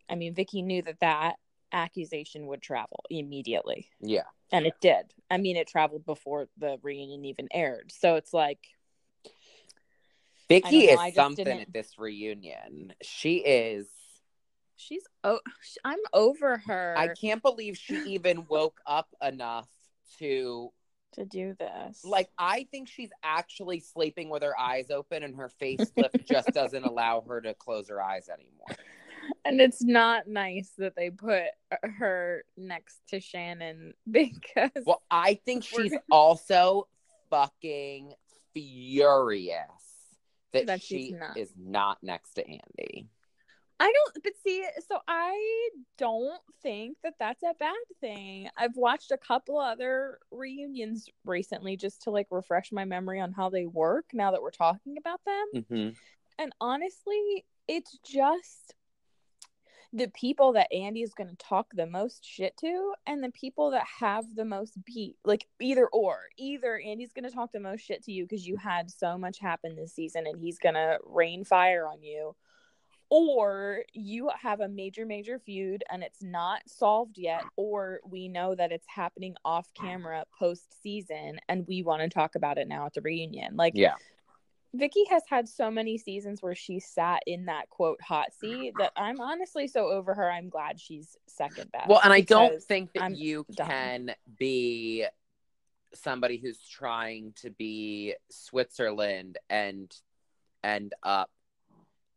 [0.09, 1.37] I mean, Vicki knew that that
[1.73, 4.23] accusation would travel immediately yeah.
[4.53, 5.13] and it did.
[5.31, 7.93] I mean, it traveled before the reunion even aired.
[7.93, 8.61] So it's like,
[10.49, 12.95] Vicki know, is something didn't- at this reunion.
[13.03, 13.87] She is.
[14.77, 15.41] she's oh,
[15.85, 19.69] I'm over her I can't believe she even woke up enough
[20.19, 20.73] to
[21.15, 22.05] to do this.
[22.05, 26.85] like I think she's actually sleeping with her eyes open and her facelift just doesn't
[26.85, 28.77] allow her to close her eyes anymore.
[29.45, 31.45] and it's not nice that they put
[31.83, 36.89] her next to Shannon because Well, I think she's also
[37.31, 38.15] fucking
[38.55, 39.57] furious
[40.53, 41.37] that, That she not.
[41.37, 43.09] is not next to Andy.
[43.81, 48.49] I don't, but see, so I don't think that that's a bad thing.
[48.57, 53.51] I've watched a couple other reunions recently just to like refresh my memory on how
[53.51, 55.63] they work now that we're talking about them.
[55.63, 55.89] Mm-hmm.
[56.41, 58.75] And honestly, it's just
[59.93, 63.71] the people that Andy is going to talk the most shit to and the people
[63.71, 65.17] that have the most beat.
[65.25, 66.25] Like either or.
[66.37, 69.39] Either Andy's going to talk the most shit to you because you had so much
[69.39, 72.37] happen this season and he's going to rain fire on you.
[73.11, 78.55] Or you have a major, major feud and it's not solved yet, or we know
[78.55, 82.85] that it's happening off camera post season and we want to talk about it now
[82.85, 83.57] at the reunion.
[83.57, 83.95] Like, Yeah.
[84.75, 88.93] Vicki has had so many seasons where she sat in that quote hot seat that
[88.97, 90.31] I'm honestly so over her.
[90.31, 91.89] I'm glad she's second best.
[91.89, 93.67] Well, and I don't think that I'm you done.
[93.67, 95.07] can be
[95.95, 99.91] somebody who's trying to be Switzerland and
[100.63, 101.31] end up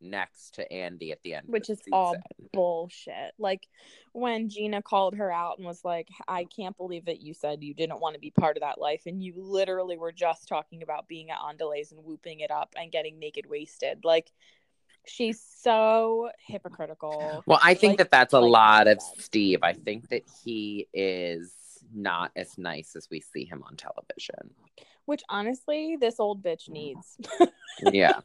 [0.01, 2.15] next to Andy at the end, Which the is all
[2.53, 3.33] bullshit.
[3.37, 3.67] Like
[4.13, 7.73] when Gina called her out and was like, I can't believe that you said you
[7.73, 9.03] didn't want to be part of that life.
[9.05, 12.91] And you literally were just talking about being at Andalays and whooping it up and
[12.91, 13.99] getting naked wasted.
[14.03, 14.31] Like
[15.05, 17.43] she's so hypocritical.
[17.45, 19.01] Well, I think like- that that's a like lot of.
[19.17, 19.59] Steve.
[19.63, 21.53] I think that he is
[21.93, 24.51] not as nice as we see him on television.
[25.11, 27.17] Which honestly, this old bitch needs.
[27.83, 28.21] Yeah.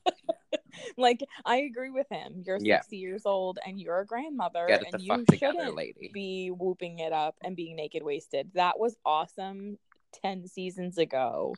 [0.96, 2.44] like I agree with him.
[2.46, 2.76] You're Yeah.
[2.82, 6.12] 60 years old and you're a grandmother and you shouldn't lady.
[6.14, 8.52] be whooping it up and being naked wasted.
[8.54, 9.78] That was awesome
[10.22, 11.56] 10 seasons ago.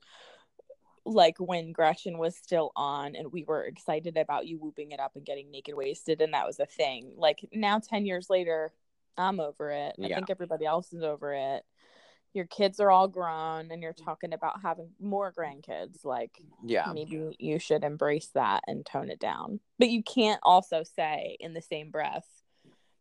[1.05, 5.13] Like when Gretchen was still on and we were excited about you whooping it up
[5.15, 7.13] and getting naked wasted and that was a thing.
[7.19, 8.73] Like now 10 years later,
[9.19, 9.95] I'm over it.
[10.03, 10.15] I Yeah.
[10.15, 11.67] think everybody else is over it.
[12.35, 16.93] Your kids are all grown and you're talking about having more grandkids like Yeah.
[16.93, 21.55] maybe you should embrace that and tone it down but you can't also say in
[21.55, 22.27] the same breath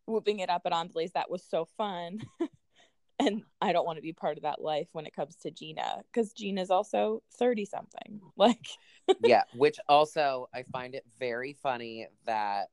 [0.06, 2.20] whooping it up at Andale's that was so fun
[3.18, 6.02] and I don't want to be part of that life when it comes to Gina
[6.12, 8.66] because Gina's also 30 something like
[9.22, 12.68] yeah, which also I find it very funny that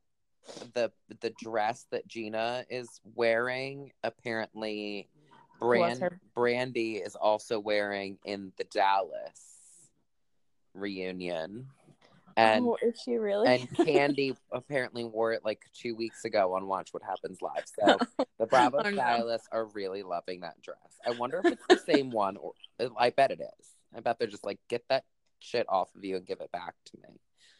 [0.74, 5.08] the the dress that Gina is wearing apparently
[5.58, 6.10] Brand.
[6.36, 9.56] Brandi is also wearing in the Dallas
[10.74, 11.66] reunion.
[12.38, 16.66] And oh, is she really and Kandi apparently wore it like two weeks ago on
[16.66, 17.64] Watch What Happens Live.
[17.80, 18.92] So oh, the Bravo Oh, no.
[18.92, 20.76] stylists are really loving that dress.
[21.06, 22.52] I wonder if it's the same one, or
[22.98, 23.68] I bet it is.
[23.94, 25.04] I bet they're just like, get that
[25.40, 27.18] shit off of you and give it back to me.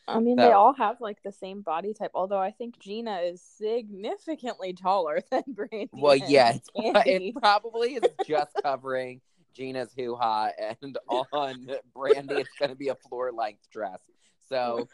[0.08, 2.12] I mean, they all have like the same body type.
[2.14, 5.88] Although I think Gina is significantly taller than Brandi.
[5.92, 7.28] Well, and yeah, it's, Kandi.
[7.28, 9.20] it probably is just covering
[9.52, 14.00] Gina's hoo ha, and on Brandi, it's going to be a floor length dress.
[14.48, 14.86] So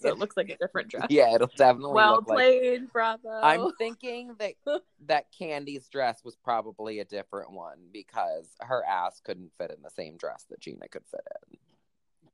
[0.00, 1.06] so it looks like a different dress.
[1.08, 2.36] yeah, it'll definitely well look like.
[2.36, 3.40] played, Bravo.
[3.42, 4.54] I'm thinking that
[5.06, 9.90] that Kandi's dress was probably a different one because her ass couldn't fit in the
[9.90, 11.26] same dress that Gina could fit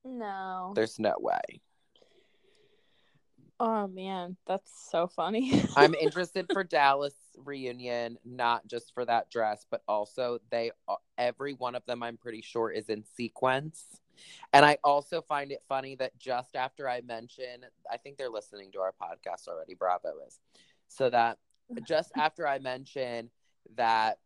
[0.04, 0.18] in.
[0.18, 0.72] no.
[0.74, 1.60] There's no way.
[3.60, 5.62] Oh man, that's so funny.
[5.76, 11.54] I'm interested for Dallas reunion, not just for that dress, but also they uh, every
[11.54, 13.84] one of them I'm pretty sure is in sequence.
[14.52, 18.70] And I also find it funny that just after I mention, I think they're listening
[18.72, 20.38] to our podcast already, Bravo is.
[20.88, 21.38] So that
[21.86, 23.30] just after I mention
[23.76, 24.18] that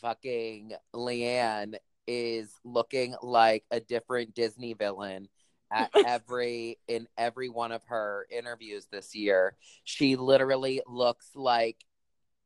[0.00, 1.76] fucking LeeAnne
[2.06, 5.28] is looking like a different Disney villain
[5.72, 9.56] at every in every one of her interviews this year.
[9.84, 11.84] She literally looks like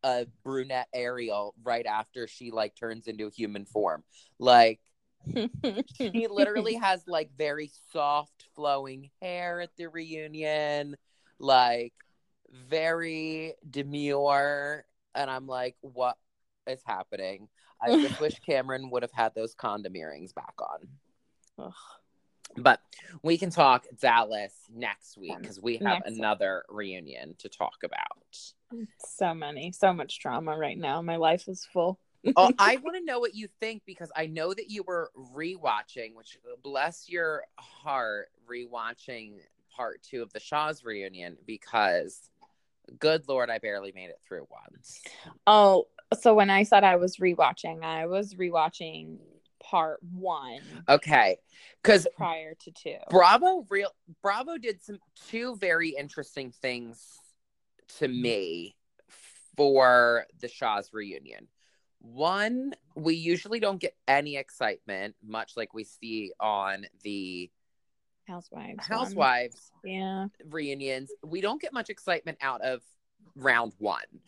[0.03, 4.03] a brunette Ariel right after she like turns into a human form.
[4.39, 4.81] Like
[5.97, 10.97] she literally has like very soft flowing hair at the reunion,
[11.39, 11.95] like
[12.69, 16.17] very demure and I'm like what
[16.67, 17.49] is happening?
[17.81, 21.67] I just wish Kameron would have had those condom earrings back on.
[21.67, 21.73] Ugh.
[22.57, 22.81] But
[23.23, 26.19] we can talk Dallas next week because we have Next week.
[26.19, 28.87] another reunion to talk about.
[28.99, 31.01] so many, so much drama right now.
[31.03, 31.99] My life is full.
[32.37, 36.15] oh, I want to know what you think because I know that you were rewatching,
[36.15, 39.39] which bless your heart, rewatching
[39.75, 42.31] part two of the Shahs reunion because
[42.99, 45.01] good lord, I barely made it through once.
[45.47, 45.87] Oh,
[46.21, 49.17] so when I said I was rewatching, I was rewatching
[49.73, 51.39] part one Okay,
[51.83, 52.97] because prior to two.
[53.09, 53.91] Bravo real
[54.23, 54.99] Bravo did some
[55.29, 57.03] two very interesting things
[57.99, 58.23] to mm-hmm.
[58.23, 58.77] me
[59.57, 61.49] for the Shahs reunion.
[62.01, 67.51] One, we usually don't get any excitement, much like we see on the
[68.29, 68.77] Housewives.
[68.89, 68.99] one.
[68.99, 70.27] Housewives Yeah.
[70.51, 71.11] reunions.
[71.25, 72.83] We don't get much excitement out of
[73.37, 74.21] round one.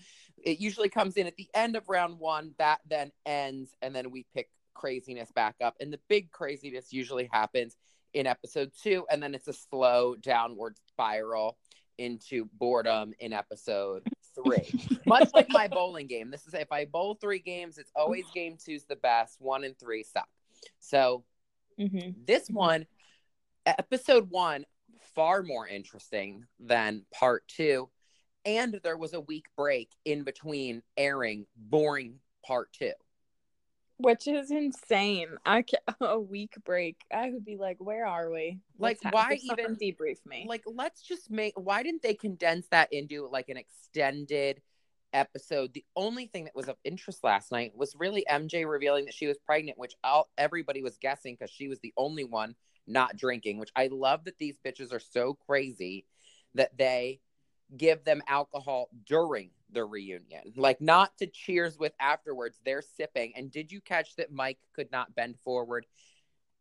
[0.43, 4.11] It usually comes in at the end of round one, that then ends, and then
[4.11, 5.75] we pick craziness back up.
[5.81, 7.77] And the big craziness usually happens
[8.12, 11.59] in episode two, and then it's a slow downward spiral
[11.99, 14.03] into boredom in episode
[14.35, 14.75] three.
[15.07, 16.31] Much like my bowling game.
[16.31, 19.41] This is if I bowl three games, it's always game two's the best.
[19.41, 20.29] One and three suck.
[20.81, 21.25] So
[21.79, 22.87] hmm this one,
[23.66, 24.64] episode one,
[25.14, 27.91] far more interesting than part two.
[28.47, 32.93] And there was a week break in between airing boring part two.
[33.99, 35.29] Which is insane.
[35.47, 36.97] I ca a week break.
[37.13, 38.59] I would be like, "Where are we?
[38.79, 42.67] Like, Let's have- why even- debrief me?" Like, let's just make why didn't they condense
[42.69, 44.61] that into like an extended
[45.13, 45.73] episode?
[45.73, 49.29] The only thing that was of interest last night was really MJ revealing that she
[49.29, 53.59] was pregnant, which all everybody was guessing because she was the only one not drinking,
[53.59, 56.05] which I love that these bitches are so crazy
[56.55, 57.21] that they
[57.77, 60.53] give them alcohol during the reunion.
[60.57, 62.59] Like not to cheers with afterwards.
[62.64, 63.33] They're sipping.
[63.37, 65.87] And did you catch that Mike could not bend forward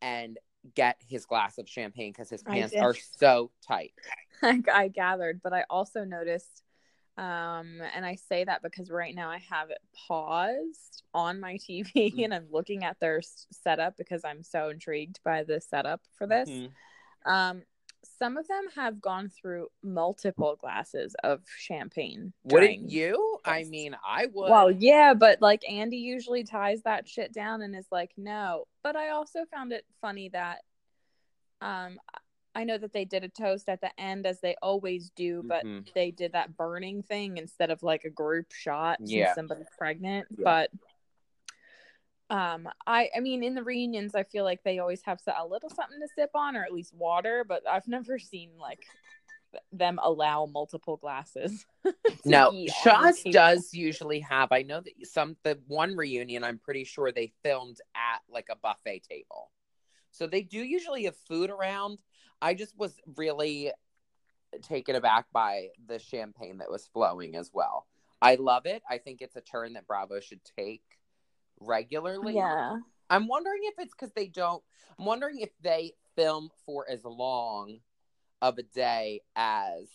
[0.01, 0.37] and
[0.75, 3.93] get his glass of champagne because his pants are so tight?
[4.41, 6.63] I, I gathered, but I also noticed,
[7.17, 12.13] um, and I say that because right now I have it paused on my TV
[12.13, 12.23] Mm.
[12.25, 16.27] and I'm looking at their s- setup because I'm so intrigued by the setup for
[16.27, 16.49] this.
[16.49, 16.69] Mhm.
[17.25, 17.63] Um,
[18.19, 22.33] some of them have gone through multiple glasses of champagne.
[22.43, 23.39] Wouldn't you?
[23.45, 24.49] I mean, I would.
[24.49, 28.65] Well, yeah, but like Andy usually ties that shit down and is like, no.
[28.83, 30.59] But I also found it funny that
[31.61, 31.99] um
[32.55, 35.65] I know that they did a toast at the end as they always do, but
[35.65, 35.91] Mhm.
[35.95, 39.33] they did that burning thing instead of like a group shot Yeah.
[39.33, 40.27] somebody's pregnant.
[40.37, 40.43] Yeah.
[40.43, 40.69] But
[42.29, 45.69] Um, I I mean, in the reunions, I feel like they always have a little
[45.69, 47.45] something to sip on, or at least water.
[47.47, 48.79] But I've never seen like
[49.71, 51.65] them allow multiple glasses.
[52.25, 54.51] No, eat on the Shahs does usually have.
[54.51, 56.43] I know that some the one reunion.
[56.43, 59.51] I'm pretty sure they filmed at like a buffet table,
[60.11, 61.99] so they do usually have food around.
[62.41, 63.71] I just was really
[64.61, 67.87] taken aback by the champagne that was flowing as well.
[68.21, 68.83] I love it.
[68.89, 70.83] I think it's a turn that Bravo should take
[71.65, 72.35] regularly.
[72.35, 72.77] Yeah.
[73.09, 74.63] I'm wondering if it's because they don't.
[74.97, 77.79] I'm wondering if they film for as long
[78.41, 79.89] of a day as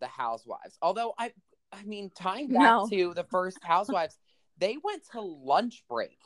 [0.00, 0.76] the Housewives.
[0.82, 1.32] Although I,
[1.72, 2.86] I mean, tying back No.
[2.90, 4.18] to the first Housewives,
[4.58, 6.18] they went to lunch break.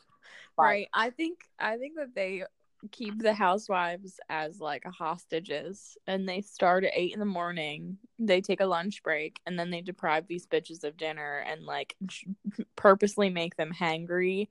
[0.59, 0.89] Right.
[0.95, 2.45] I think I think that they
[2.91, 7.99] keep the housewives as like hostages and they start at eight in the morning.
[8.19, 11.97] They take a lunch break and then they deprive these bitches of dinner and like
[12.77, 14.49] purposely make them hangry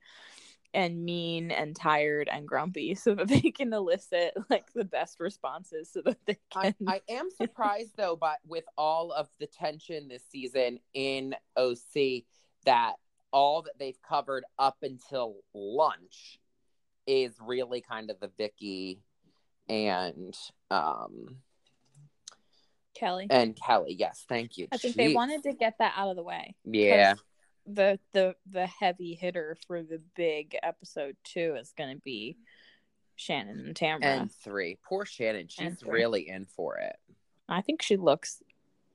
[0.73, 5.89] and mean and tired and grumpy so that they can elicit like the best responses
[5.91, 10.07] so that they I, can I am surprised though, but with all of the tension
[10.07, 12.23] this season in OC,
[12.65, 12.95] that
[13.31, 16.39] all that they've covered up until lunch
[17.07, 19.01] is really kind of the Vicki
[19.69, 20.35] and
[20.71, 21.37] um
[22.95, 23.27] Kelly.
[23.29, 23.95] and Kelly.
[23.97, 24.67] Yes, thank you.
[24.71, 26.55] I think they wanted to get that out of the way.
[26.63, 27.15] Yeah,
[27.65, 32.37] the the the heavy hitter for the big episode two is going to be
[33.15, 34.05] Shannon and Tamara.
[34.05, 34.77] and three.
[34.87, 35.47] Poor Shannon.
[35.49, 36.95] She's really in for it.
[37.49, 38.41] I think she looks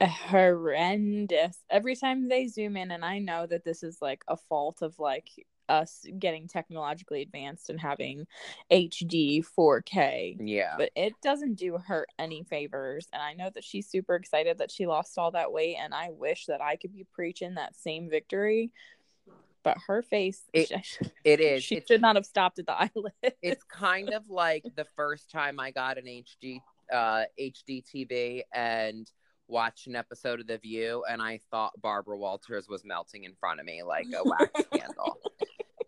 [0.02, 4.82] horrendous every time they zoom in, and I know that this is like a fault
[4.82, 5.28] of like
[5.70, 8.26] us getting technologically advanced and having
[8.70, 10.36] HD 4K.
[10.40, 10.74] Yeah.
[10.76, 13.06] But it doesn't do her any favors.
[13.12, 15.76] And I know that she's super excited that she lost all that weight.
[15.80, 18.70] And I wish that I could be preaching that same victory.
[19.62, 20.72] But her face, It-
[21.24, 21.62] it is.
[21.62, 23.12] she It's- should not have stopped at the eyelid.
[23.42, 26.60] it's kind of like the first time I got an HD
[26.92, 29.08] uh HD TV and
[29.50, 33.60] watched an episode of The View and I thought Barbara Walters was melting in front
[33.60, 35.18] of me like a wax candle.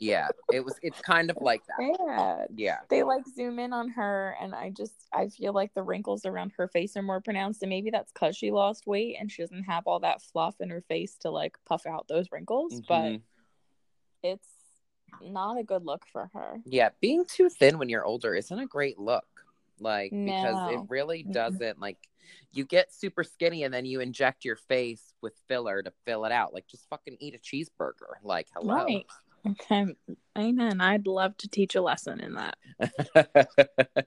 [0.00, 1.96] Yeah, it was it's kind of like that.
[2.06, 2.48] Bad.
[2.56, 2.78] Yeah.
[2.90, 6.52] They like zoom in on her, and I just I feel like the wrinkles around
[6.56, 9.62] her face are more pronounced, and maybe that's because she lost weight and she doesn't
[9.62, 12.80] have all that fluff in her face to like puff out those wrinkles.
[12.88, 13.20] But Mhm.
[14.24, 14.48] it's
[15.20, 16.60] not a good look for her.
[16.64, 19.26] Yeah, being too thin when you're older isn't a great look.
[19.78, 21.98] Like because it really doesn't like
[22.52, 26.32] you get super skinny and then you inject your face with filler to fill it
[26.32, 26.54] out.
[26.54, 28.14] Like just fucking eat a cheeseburger.
[28.22, 28.84] Like hello.
[28.84, 29.06] Right.
[29.46, 29.86] Okay.
[30.38, 30.80] Amen.
[30.80, 34.06] I'd love to teach a lesson in that.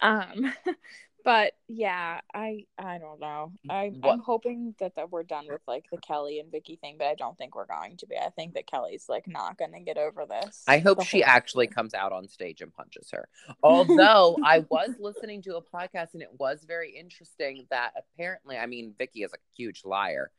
[0.00, 0.52] Um,
[1.24, 3.52] but yeah, I I don't know.
[3.70, 7.06] I I'm hoping that that we're done with like the Kelly and Vicki thing, but
[7.06, 8.16] I don't think we're going to be.
[8.16, 10.62] I think that Kelly's like not going to get over this.
[10.68, 11.74] I hope she actually season.
[11.74, 13.28] comes out on stage and punches her.
[13.62, 18.66] Although I was listening to a podcast and it was very interesting that apparently, I
[18.66, 20.30] mean, Vicki is a huge liar,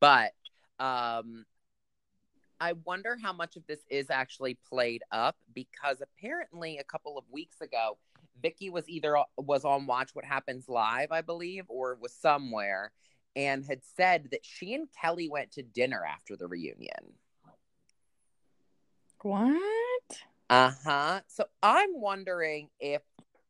[0.00, 0.32] but
[0.78, 1.44] um,
[2.60, 7.24] I wonder how much of this is actually played up because apparently a couple of
[7.30, 7.98] weeks ago,
[8.40, 12.92] Vicki was either was on Watch What Happens Live, I believe, or was somewhere,
[13.36, 17.14] and had said that she and Kelly went to dinner after the reunion.
[19.22, 19.60] What?
[20.48, 21.20] Uh huh.
[21.28, 23.02] So I'm wondering if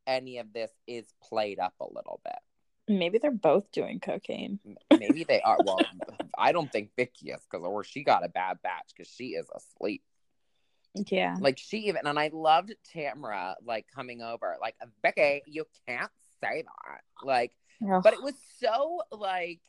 [0.06, 2.96] any of this is played up a little bit.
[2.98, 4.58] Maybe they're both doing cocaine.
[4.90, 5.58] Maybe they are.
[5.64, 5.80] Well,
[6.38, 9.46] I don't think Vicki is because, or she got a bad batch because she is
[9.54, 10.02] asleep.
[10.94, 11.36] Yeah.
[11.40, 16.10] Like she even, and I loved Tamara like coming over, like Vicki, you can't
[16.42, 17.00] say that.
[17.22, 17.52] Like,
[18.02, 19.60] but it was so like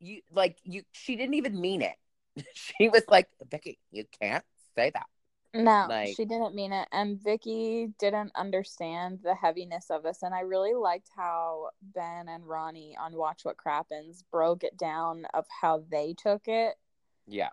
[0.00, 0.82] you, like you.
[0.92, 1.94] She didn't even mean it.
[2.54, 4.44] she was like, Vicki, you can't
[4.74, 5.06] say that.
[5.54, 6.86] No, Like- she didn't mean it.
[6.92, 10.22] And Vicki didn't understand the heaviness of this.
[10.22, 15.26] And I really liked how Ben and Ronnie on Watch What Crappens broke it down
[15.32, 16.74] of how they took it.
[17.26, 17.48] Yeah.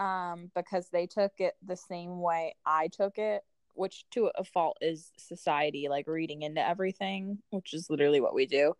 [0.00, 3.42] Um, because they took it the same way I took it,
[3.74, 8.46] which to a fault is society like reading into everything, which is literally what we
[8.46, 8.74] do.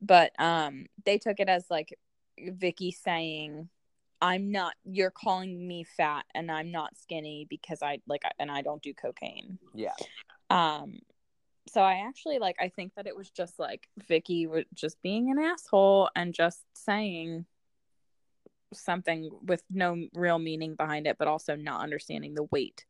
[0.00, 1.98] But um they took it as like
[2.38, 3.68] Vicki saying
[4.20, 8.62] I'm not you're calling me fat and I'm not skinny because I like and I
[8.62, 9.58] don't do cocaine.
[9.74, 9.94] Yeah.
[10.48, 11.00] Um
[11.68, 15.30] so I actually like I think that it was just like Vicki was just being
[15.30, 17.46] an asshole and just saying
[18.72, 22.84] something with no real meaning behind it but also not understanding the weight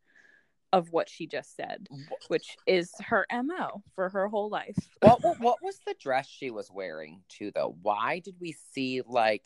[0.72, 1.86] of what she just said,
[2.28, 4.76] which is her MO for her whole life.
[5.00, 9.02] what, what what was the dress she was wearing too though why did we see
[9.06, 9.44] like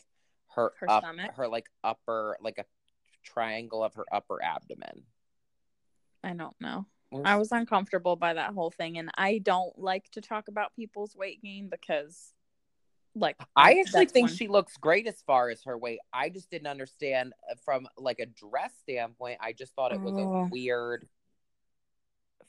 [0.55, 1.31] her Her up, stomach?
[1.35, 2.65] her like upper like a
[3.23, 5.03] triangle of her upper abdomen
[6.23, 6.85] I don't know.
[7.23, 11.15] I was uncomfortable by that whole thing, and I don't like to talk about people's
[11.15, 12.33] weight gain because,
[13.19, 15.99] like, I actually think one- she looks great as far as her weight.
[16.13, 19.39] I just didn't understand uh, from like a dress standpoint.
[19.41, 20.47] I just thought it was a Oh.
[20.51, 21.07] weird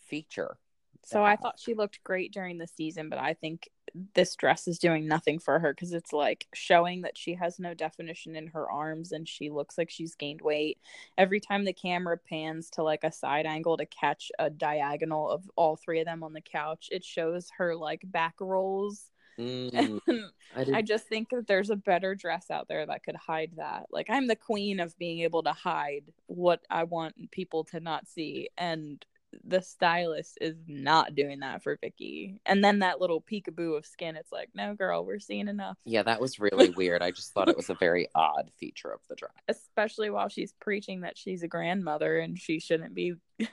[0.06, 0.56] feature.
[1.04, 3.70] So I thought she looked great during the season, but I think
[4.14, 7.72] this dress is doing nothing for her because it's like showing that she has no
[7.72, 10.78] definition in her arms and she looks like she's gained weight.
[11.16, 15.48] Every time the camera pans to like a side angle to catch a diagonal of
[15.56, 19.10] all three of them on the couch, it shows her like back rolls.
[19.38, 20.00] Mm,
[20.56, 23.86] I I just think that there's a better dress out there that could hide that.
[23.90, 28.08] Like I'm the queen of being able to hide what I want people to not
[28.08, 29.04] see and
[29.44, 32.40] the stylist is not doing that for Vicki.
[32.46, 35.76] And then that little peekaboo of skin, it's like, no girl, we're seeing enough.
[35.84, 37.02] yeah, that was really weird.
[37.02, 39.32] I just thought it was a very odd feature of the dress.
[39.48, 43.14] Especially while she's preaching that she's a grandmother and she shouldn't be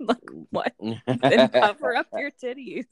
[0.00, 0.18] like
[0.50, 0.74] what?
[1.06, 2.86] Then cover up your titties.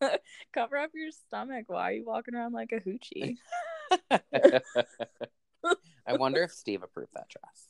[0.52, 1.64] cover up your stomach.
[1.68, 3.36] Why are you walking around like a hoochie?
[6.06, 7.68] I wonder if Steve approved that dress.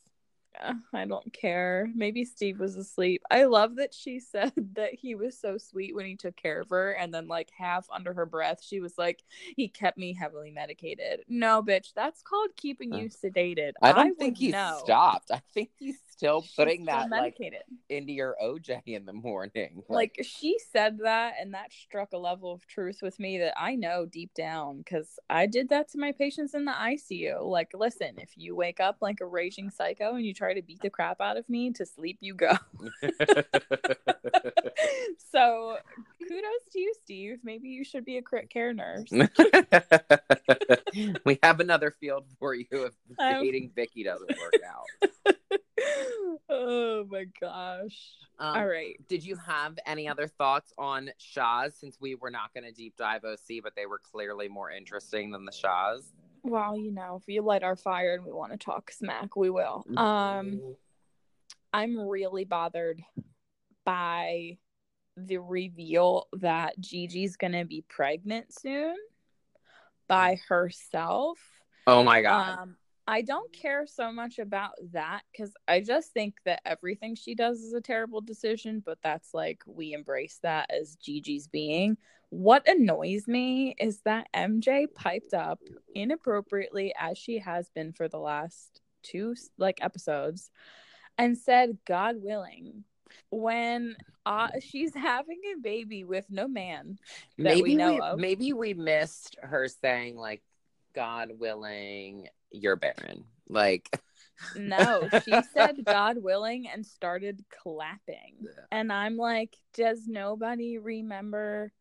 [0.93, 1.89] I don't care.
[1.95, 3.22] Maybe Steve was asleep.
[3.30, 6.70] I love that she said that he was so sweet when he took care of
[6.70, 9.22] her, and then, like, half under her breath, she was like,
[9.57, 11.20] He kept me heavily medicated.
[11.28, 13.72] No, bitch, that's called keeping you sedated.
[13.82, 14.80] I don't would think he know.
[14.82, 15.30] stopped.
[15.30, 17.62] I think he's still putting still that like medicated.
[17.89, 19.83] into your OJ in the morning.
[19.89, 23.77] Like, she said that, and that struck a level of truth with me that I
[23.77, 27.45] know deep down because I did that to my patients in the ICU.
[27.45, 30.81] Like, listen, if you wake up like a raging psycho and you try to beat
[30.83, 32.53] the crap out of me to sleep, you go.
[35.33, 35.77] so
[36.29, 37.39] kudos to you, Steve.
[37.43, 39.11] Maybe you should be a crit care nurse.
[41.25, 44.85] we have another field for you if Um, dating Vicki doesn't work out.
[46.49, 47.99] oh my gosh.
[48.39, 48.97] Um, All right.
[49.09, 52.97] Did you have any other thoughts on Shahs since we were not going to deep
[52.97, 56.12] dive OC, but they were clearly more interesting than the Shahs?
[56.43, 59.51] Well, you know, if you light our fire and we want to talk smack, we
[59.51, 59.85] will.
[59.89, 59.99] Mm-hmm.
[59.99, 60.74] Um
[61.72, 63.03] I'm really bothered
[63.85, 64.59] by
[65.16, 68.97] the reveal that Gigi's gonna be pregnant soon
[70.09, 71.39] by herself.
[71.87, 72.59] Oh my god.
[72.59, 72.76] Um,
[73.09, 77.61] I don't care so much about that because I just think that everything she does
[77.61, 81.97] is a terrible decision, but that's like we embrace that as Gigi's being.
[82.29, 85.59] What annoys me is that MJ piped up
[85.95, 90.51] inappropriately as she has been for the last two like episodes
[91.17, 92.85] and said, God willing,
[93.31, 93.97] when
[94.27, 96.99] uh, she's having a baby with no man
[97.39, 98.19] that maybe we know we, of.
[98.19, 100.43] maybe we missed her saying like,
[100.95, 104.01] "God willing, you're barren." Like,
[104.57, 108.47] No, she said God willing and started clapping.
[108.71, 111.73] And I'm like, does nobody remember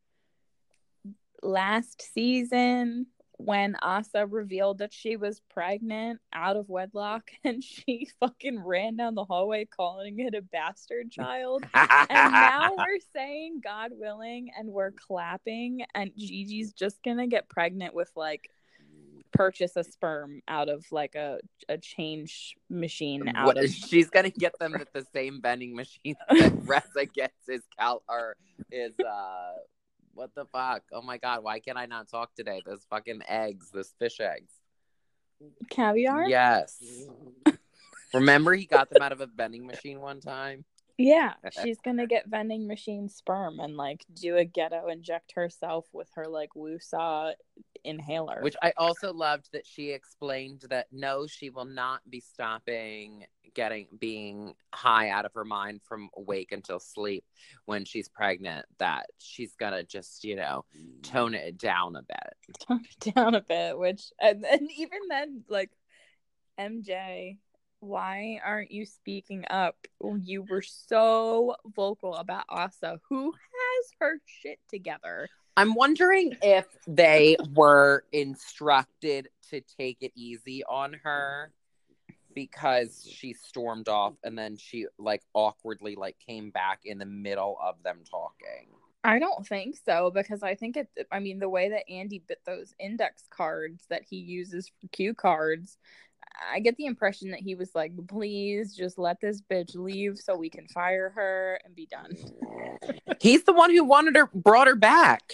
[1.44, 3.08] last season
[3.40, 9.14] when Asa revealed that she was pregnant out of wedlock and she fucking ran down
[9.14, 11.64] the hallway calling it a bastard child?
[11.74, 17.94] And now we're saying God willing and we're clapping and Gigi's just gonna get pregnant
[17.94, 18.50] with like
[19.38, 24.30] purchase a sperm out of like a a change machine out what, of she's gonna
[24.30, 28.36] get them at the same vending machine that Reza gets his cal or
[28.72, 29.54] is uh
[30.18, 30.82] what the fuck?
[30.92, 32.62] Oh my god, why can't I not talk today?
[32.66, 34.52] Those fucking eggs, those fish eggs.
[35.70, 36.28] caviar.
[36.28, 36.82] Yes.
[38.14, 40.66] Remember he got them out of a vending machine one time?
[40.98, 41.34] Yeah,
[41.64, 46.28] she's gonna get vending machine sperm and like do a ghetto inject herself with her
[46.28, 47.34] like Wusa
[47.84, 48.40] inhaler.
[48.42, 53.88] Which I also loved that she explained that no, she will not be stopping getting
[54.00, 57.24] being high out of her mind from awake until sleep
[57.66, 58.66] when she's pregnant.
[58.80, 60.66] That she's gonna just, you know,
[61.04, 62.60] tone it down a bit.
[62.68, 63.78] tone it down a bit.
[63.78, 65.72] Which and, and even then, like
[66.60, 67.38] MJ,
[67.80, 69.76] why aren't you speaking up?
[70.02, 75.30] You were so vocal about Asa, who has her shit together.
[75.56, 81.52] I'm wondering if they were instructed to take it easy on her
[82.36, 87.58] because she stormed off and then she like awkwardly like came back in the middle
[87.64, 88.68] of them talking.
[89.04, 90.90] I don't think so because I think it.
[91.12, 95.14] I mean, the way that Andy bit those index cards that he uses for cue
[95.14, 95.78] cards,
[96.52, 100.36] I get the impression that he was like, "Please just let this bitch leave so
[100.36, 102.16] we can fire her and be done."
[103.22, 105.34] He's the one who wanted her brought her back.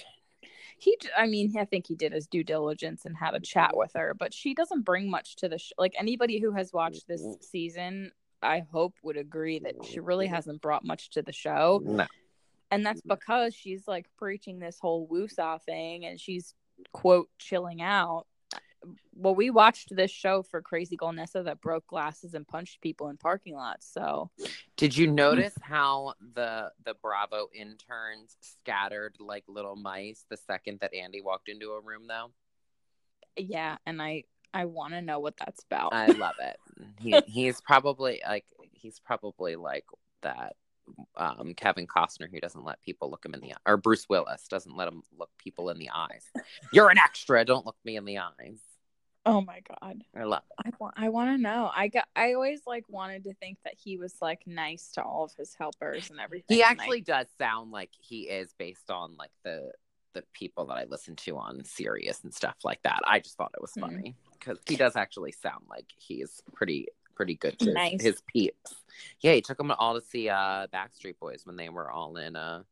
[0.77, 3.91] He, I mean, I think he did his due diligence and had a chat with
[3.95, 7.23] her, but she doesn't bring much to the sh- like anybody who has watched this
[7.39, 8.11] season
[8.43, 11.81] I hope would agree that she really hasn't brought much to the show.
[11.83, 12.05] No.
[12.69, 16.53] And that's because she's like preaching this whole woosah thing and she's
[16.91, 18.25] quote chilling out.
[19.15, 23.17] Well, we watched this show for Crazy Golnesa that broke glasses and punched people in
[23.17, 23.91] parking lots.
[23.91, 24.29] So
[24.77, 30.93] Did you notice how the the Bravo interns scattered like little mice the second that
[30.93, 32.31] Andy walked into a room though?
[33.37, 34.23] yeah, and I
[34.53, 35.93] I want to know what that's about.
[35.93, 36.57] I love it.
[36.99, 39.85] He he's probably like he's probably like
[40.21, 40.55] that
[41.15, 44.47] um Kevin Costner who doesn't let people look him in the eye or Bruce Willis
[44.47, 46.25] doesn't let him look people in the eyes.
[46.71, 48.59] You're an extra, don't look me in the eyes.
[49.25, 50.03] Oh my god.
[50.15, 50.65] I love it.
[50.67, 51.71] I want I want to know.
[51.75, 55.23] I got I always like wanted to think that he was like nice to all
[55.25, 56.55] of his helpers and everything.
[56.57, 59.71] He I- actually does sound like he is based on like the
[60.13, 62.99] the people that I listen to on Sirius and stuff like that.
[63.07, 63.81] I just thought it was Hmm.
[63.81, 68.01] funny because he does actually sound like he's pretty pretty good to his- Nice.
[68.01, 68.75] his peeps.
[69.21, 72.35] Yeah, he took them all to see uh Backstreet Boys when they were all in
[72.35, 72.63] uh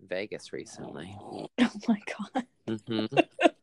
[0.00, 1.16] Vegas recently.
[1.58, 2.46] Oh my god.
[2.86, 3.06] hmm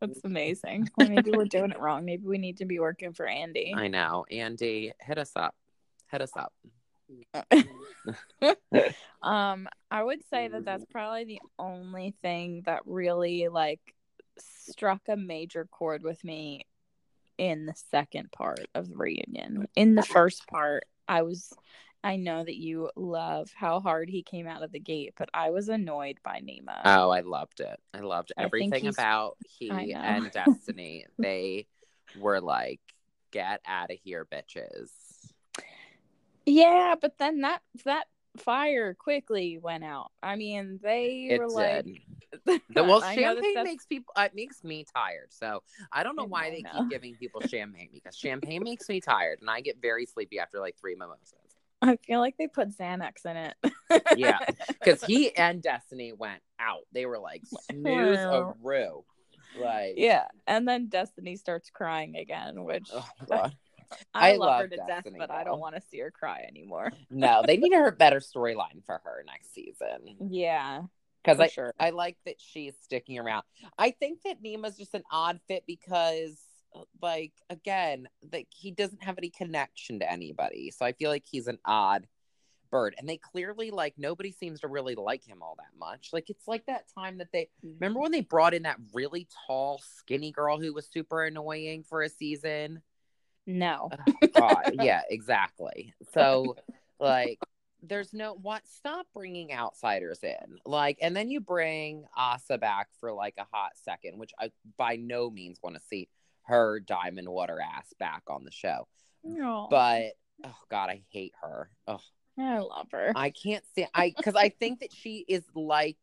[0.00, 0.88] That's amazing.
[0.96, 2.04] Well, maybe we're doing it wrong.
[2.04, 3.72] Maybe we need to be working for Andy.
[3.76, 4.24] I know.
[4.30, 5.54] Andy, hit us up.
[6.10, 6.52] Hit us up.
[9.22, 13.80] um, I would say that that's probably the only thing that really like
[14.38, 16.66] struck a major chord with me
[17.36, 19.66] in the second part of the reunion.
[19.74, 21.52] In the first part, I was
[22.02, 25.50] I know that you love how hard he came out of the gate, but I
[25.50, 26.80] was annoyed by Nema.
[26.84, 27.78] Oh, I loved it.
[27.92, 31.04] I loved I everything about he and Destiney.
[31.18, 31.66] they
[32.18, 32.80] were like,
[33.32, 34.90] get out of here, bitches.
[36.46, 38.06] yeah, but then that that
[38.38, 40.10] fire quickly went out.
[40.22, 41.86] I mean, they It were did.
[41.86, 42.02] like
[42.72, 45.32] The, well, that champagne makes people uh, it makes me tired.
[45.32, 48.88] So I don't know I why know, they keep giving people champagne because champagne makes
[48.88, 51.49] me tired, and I get very sleepy after like three mimosas.
[51.82, 53.54] I feel like they put Xanax in it.
[54.16, 56.82] Yeah, Because he and Destiney went out.
[56.92, 59.04] They were like snooze a roo.
[59.58, 63.54] Like, yeah, and then Destiney starts crying again, which oh God.
[64.14, 66.44] I, I love, her to Destiney, death, but I don't want to see her cry
[66.46, 66.92] anymore.
[67.10, 70.16] no, they need a better storyline for her next season.
[70.30, 70.82] Yeah,
[71.24, 71.74] because I sure.
[71.78, 73.42] I like that she's sticking around.
[73.76, 76.38] I think that Nema's just an odd fit because,
[77.00, 81.46] like, again, like he doesn't have any connection to anybody, so I feel like he's
[81.46, 82.06] an odd
[82.70, 82.94] bird.
[82.98, 86.10] And they clearly like nobody seems to really like him all that much.
[86.12, 87.74] Like it's like that time that they mm-hmm.
[87.80, 92.02] remember when they brought in that really tall, skinny girl who was super annoying for
[92.02, 92.82] a season.
[93.46, 95.94] No, Oh, God, yeah, exactly.
[96.12, 96.56] So,
[97.00, 97.38] like,
[97.82, 98.62] there's no what.
[98.66, 103.72] Stop bringing outsiders in, like, and then you bring Asa back for like a hot
[103.82, 106.08] second, which I by no means want to see
[106.50, 108.86] her diamond water ass back on the show.
[109.24, 110.12] no, But
[110.44, 111.70] oh God, I hate her.
[111.86, 112.00] Oh,
[112.38, 113.12] I love her.
[113.14, 115.96] I can't say I because I think that she is like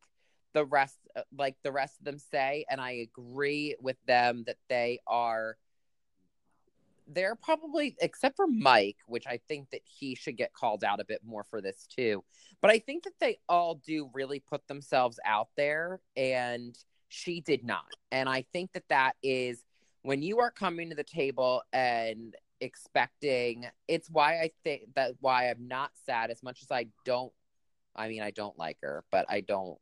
[0.54, 4.56] the rest, uh, like the rest of them say, and I agree with them that
[4.68, 5.56] they are.
[7.10, 11.06] They're probably, except for Mike, which I think that he should get called out a
[11.06, 12.22] bit more for this too.
[12.60, 16.76] But I think that they all do really put themselves out there, and
[17.08, 17.86] she did not.
[18.12, 19.62] And I think that that is
[20.08, 25.50] when you are coming to the table and expecting it's why i think that why
[25.50, 27.30] i'm not sad as much as i don't
[27.94, 29.78] i mean i don't like her but i don't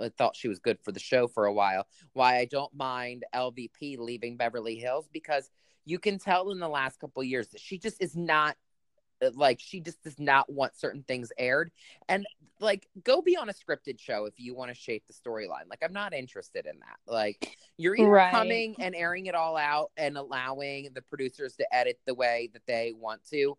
[0.00, 1.88] I thought she was good for the show for a while.
[2.12, 5.50] Why i don't mind lvp leaving beverly hills because
[5.84, 8.56] you can tell in the last couple years that she just is not
[9.22, 11.70] Uh, like she just does not want certain things aired.
[12.08, 12.26] And
[12.60, 15.68] like go be on a scripted show if you want to shape the storyline.
[15.68, 16.98] Like i'm not interested in that.
[17.12, 18.30] Like you're either Right.
[18.30, 22.62] coming and airing it all out and allowing the producers to edit the way that
[22.66, 23.56] they want to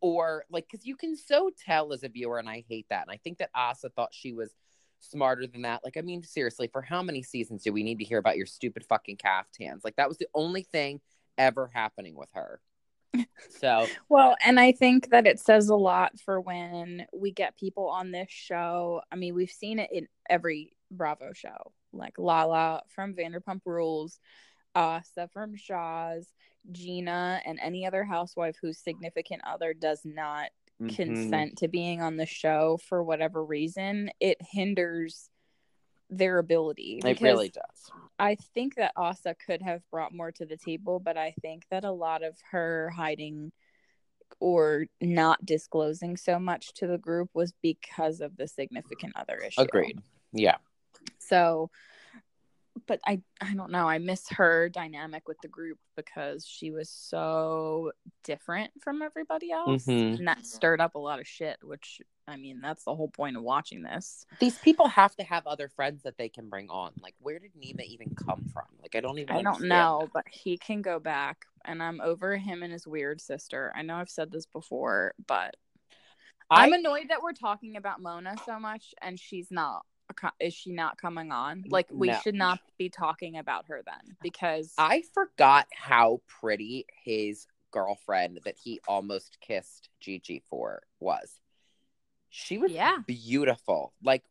[0.00, 3.10] or like because you can so tell as a viewer and i hate that and
[3.10, 4.50] i think that asa thought she was
[5.00, 5.80] smarter than that.
[5.84, 8.46] Like i mean seriously for how many seasons do we need to hear about your
[8.46, 11.00] stupid fucking caftans like that was the only thing
[11.38, 12.60] ever happening with her
[13.60, 17.88] so Well, and I think that it says a lot for when we get people
[17.88, 19.02] on this show.
[19.10, 24.18] I mean, we've seen it in every Bravo show, like Lala from Vanderpump Rules,
[24.74, 26.26] Asa from Shahs,
[26.70, 30.50] Gina, and any other housewife whose significant other does not
[30.80, 30.94] mhm.
[30.94, 35.28] consent to being on the show for whatever reason, it hinders
[36.10, 37.00] their ability.
[37.04, 37.90] it really does
[38.22, 41.82] I think that Asa could have brought more to the table, but I think that
[41.84, 43.50] a lot of her hiding
[44.38, 49.60] or not disclosing so much to the group was because of the significant other issue.
[49.60, 49.98] agreed
[50.32, 50.56] yeah
[51.18, 51.70] So
[52.86, 53.88] but I I don't know.
[53.88, 57.92] I miss her dynamic with the group because she was so
[58.24, 60.18] different from everybody else, Mhm.
[60.18, 61.58] and that stirred up a lot of shit.
[61.62, 64.26] Which I mean, that's the whole point of watching this.
[64.38, 66.92] These people have to have other friends that they can bring on.
[67.00, 68.64] Like, where did Nema even come from?
[68.80, 69.36] Like, I don't even.
[69.36, 70.12] I don't know, that.
[70.12, 73.72] but he can go back, and I'm over him and his weird sister.
[73.74, 75.56] I know I've said this before, but
[76.50, 79.84] I I'm annoyed that we're talking about Mona so much, and she's not.
[80.40, 81.64] Is she not coming on?
[81.68, 82.18] Like we No.
[82.22, 88.56] should not be talking about her then, because I forgot how pretty his girlfriend that
[88.62, 91.40] he almost kissed Gigi for was.
[92.30, 94.22] She was yeah, beautiful, like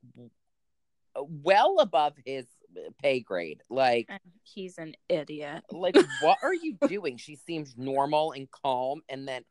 [1.16, 3.62] uh, well above his uh, pay grade.
[3.70, 5.64] Like, and he's an idiot.
[5.72, 7.18] like what are you doing?
[7.18, 9.44] She seems normal and calm, and then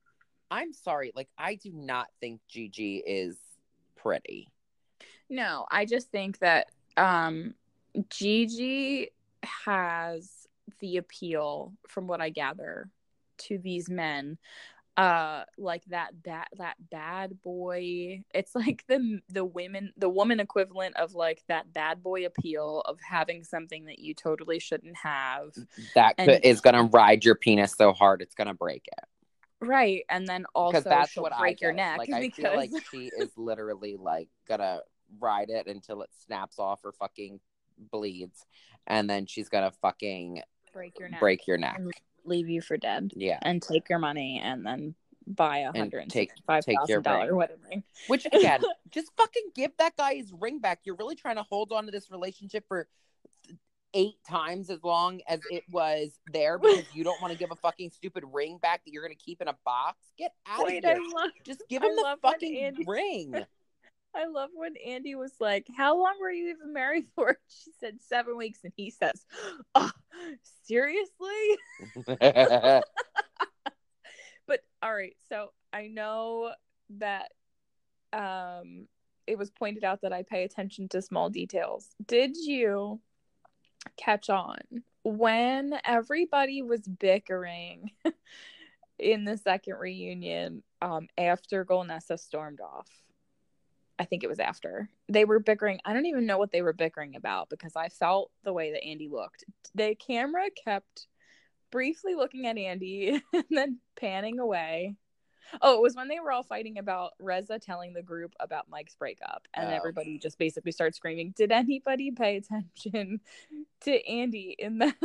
[0.50, 3.36] I'm sorry, like I do not think Gigi is
[3.96, 4.48] pretty.
[5.30, 6.66] No, I just think that
[6.96, 7.54] um
[8.10, 9.10] Gigi
[9.42, 10.46] has
[10.80, 12.90] the appeal from what I gather
[13.38, 14.36] to these men
[14.96, 20.96] uh like that bad that bad boy it's like the the women the woman equivalent
[20.96, 25.52] of like that bad boy appeal of having something that you totally shouldn't have
[25.94, 29.04] That And- could, is gonna ride your penis so hard it's gonna break it.
[29.66, 31.76] right and then also that's she'll what break I your get.
[31.76, 34.80] neck Like I because feel like she is literally like gonna
[35.18, 37.40] ride it until it snaps off or fucking
[37.90, 38.46] bleeds,
[38.86, 40.42] and then she's gonna fucking
[40.72, 41.76] break your neck break your neck.
[41.78, 41.92] And
[42.24, 43.38] leave you for dead Yeah.
[43.42, 44.94] and take your money and then
[45.26, 47.82] buy a hundred and take- your thousand dollar wedding ring.
[48.08, 50.80] Which again, just fucking give that guy his ring back.
[50.84, 52.88] You're really trying to hold on to this relationship for
[53.92, 57.56] eight times as long as it was there because you don't want to give a
[57.56, 59.98] fucking stupid ring back that you're gonna keep in a box.
[60.16, 61.02] Get out Wait, of here.
[61.14, 63.34] love, Just give I him the fucking Andy- ring.
[64.14, 68.00] I love when Andy was like, "How long were you even married for?" She said
[68.00, 69.24] seven weeks, and he says,
[69.74, 69.90] "Oh,
[70.64, 71.58] seriously?"
[74.46, 76.52] But all right, so I know
[76.98, 77.30] that
[78.12, 78.88] um
[79.28, 81.86] it was pointed out that I pay attention to small details.
[82.04, 83.00] Did you
[83.96, 84.58] catch on
[85.04, 87.92] when everybody was bickering
[88.98, 92.88] in the second reunion um after Golnesa stormed off?
[94.00, 94.88] I think it was after.
[95.08, 95.78] They were bickering.
[95.84, 98.82] I don't even know what they were bickering about because I felt the way that
[98.82, 99.44] Andy looked.
[99.74, 101.06] The camera kept
[101.70, 104.96] briefly looking at Andy and then panning away.
[105.60, 108.94] Oh, it was when they were all fighting about Reza telling the group about Mike's
[108.94, 109.74] breakup, and Oh.
[109.76, 111.34] everybody just basically started screaming.
[111.36, 113.20] Did anybody pay attention
[113.82, 114.96] to Andy in that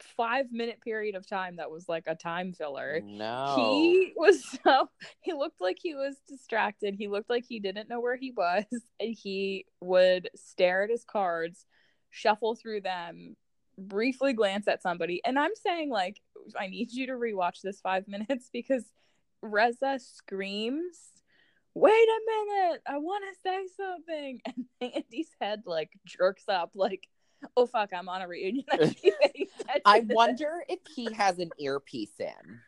[0.00, 3.00] five minute period of time that was like a time filler?
[3.04, 3.54] no.
[3.56, 4.88] He was so
[5.20, 6.94] he looked like he was distracted.
[6.96, 8.64] He looked like he didn't know where he was,
[9.00, 11.66] and he would stare at his cards,
[12.10, 13.36] shuffle through them,
[13.78, 15.20] briefly glance at somebody.
[15.24, 16.20] And I'm saying like
[16.58, 18.84] I need you to rewatch this 5 minutes because
[19.42, 20.98] Reza screams,
[21.74, 24.40] "Wait a minute, I want to say something."
[24.80, 27.08] And Andy's head like jerks up like,
[27.56, 30.64] "Oh fuck, I'm on a reunion." I should be paying attention I to this." wonder
[30.68, 32.60] if he has an earpiece in.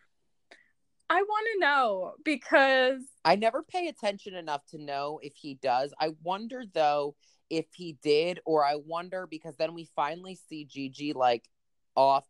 [1.08, 5.94] I want to know because I never pay attention enough to know if he does.
[6.00, 7.14] I wonder though
[7.48, 11.48] if he did, or I wonder because then we finally see Gigi like
[11.94, 12.26] off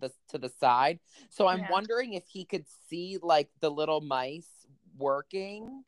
[0.00, 1.00] the to the side.
[1.28, 1.70] So I'm Yeah.
[1.70, 4.48] wondering if he could see like the little mice
[4.96, 5.84] working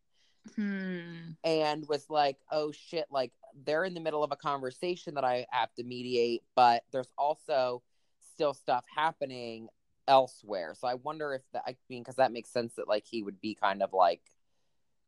[0.57, 1.30] Hmm.
[1.44, 3.32] and was like, oh shit, like
[3.64, 7.82] they're in the middle of a conversation that I have to mediate, but there's also
[8.32, 9.68] still stuff happening
[10.07, 10.74] elsewhere.
[10.78, 13.40] So I wonder if that, I mean, because that makes sense that like he would
[13.40, 14.22] be kind of like,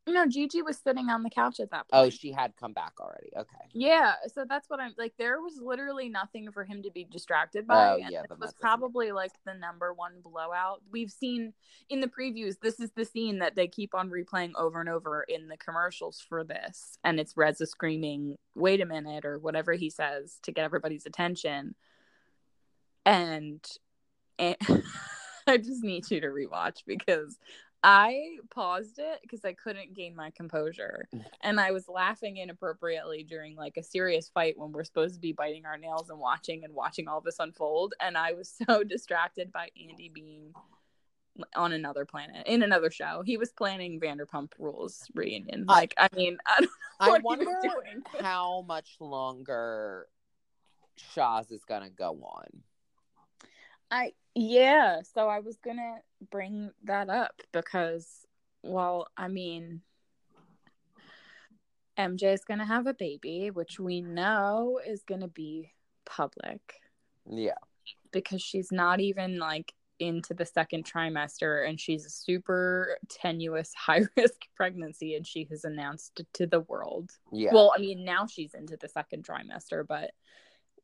[0.07, 2.07] No, Gigi was sitting on the couch at that oh, point.
[2.07, 3.29] oh, she had come back already.
[3.37, 3.65] Okay.
[3.73, 5.13] yeah, so that's what I'm like.
[5.19, 7.91] There was literally nothing for him to be distracted by.
[7.91, 11.53] Oh, and yeah, it was probably like the number one blowout we've seen
[11.89, 12.55] in the previews.
[12.59, 16.19] This is the scene that they keep on replaying over and over in the commercials
[16.27, 20.65] for this, and it's Reza screaming, "Wait a minute!" or whatever he says to get
[20.65, 21.75] everybody's attention.
[23.05, 23.63] And,
[24.39, 24.57] and
[25.47, 27.37] I just need you to rewatch because
[27.83, 31.07] I paused it because I couldn't gain my composure.
[31.15, 31.25] Mm.
[31.41, 35.33] And I was laughing inappropriately during like a serious fight when we're supposed to be
[35.33, 37.95] biting our nails and watching and watching all this unfold.
[37.99, 40.53] And I was so distracted by Andy being
[41.55, 43.23] on another planet in another show.
[43.25, 45.65] He was planning Vanderpump Rules reunion.
[45.67, 46.69] I- Like, I mean, I don't know
[46.99, 48.03] I what wonder he was doing.
[48.19, 50.07] how much longer
[50.97, 52.45] Shahs is gonna go on.
[53.89, 55.95] I yeah, so I was gonna
[56.29, 58.07] bring that up because
[58.63, 59.81] well, I mean
[61.97, 65.71] MJ is gonna have a baby, which we know is gonna be
[66.05, 66.75] public
[67.29, 67.55] Yeah.
[68.11, 74.01] because she's not even like into the second trimester and she's a super tenuous high
[74.17, 77.11] risk pregnancy and she has announced it to the world.
[77.31, 77.53] Yeah.
[77.53, 80.11] Well, I mean, now she's into the second trimester, but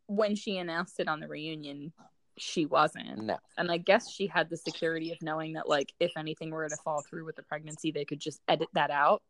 [0.06, 1.94] when she announced it on the reunion,
[2.38, 3.24] she wasn't.
[3.24, 3.38] no.
[3.58, 6.78] And I guess she had the security of knowing that, like, if anything were to
[6.78, 9.22] fall through with the pregnancy, they could just edit that out.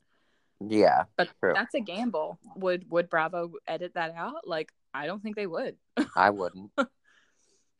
[0.59, 1.03] Yeah.
[1.15, 1.53] But True.
[1.53, 2.39] that's a gamble.
[2.55, 4.47] Would Would Bravo edit that out?
[4.47, 5.75] Like, I don't think they would.
[6.15, 6.71] I wouldn't.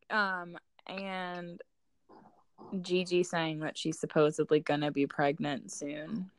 [0.10, 1.60] Um, and
[2.82, 6.30] Gigi saying that she's supposedly gonna be pregnant soon,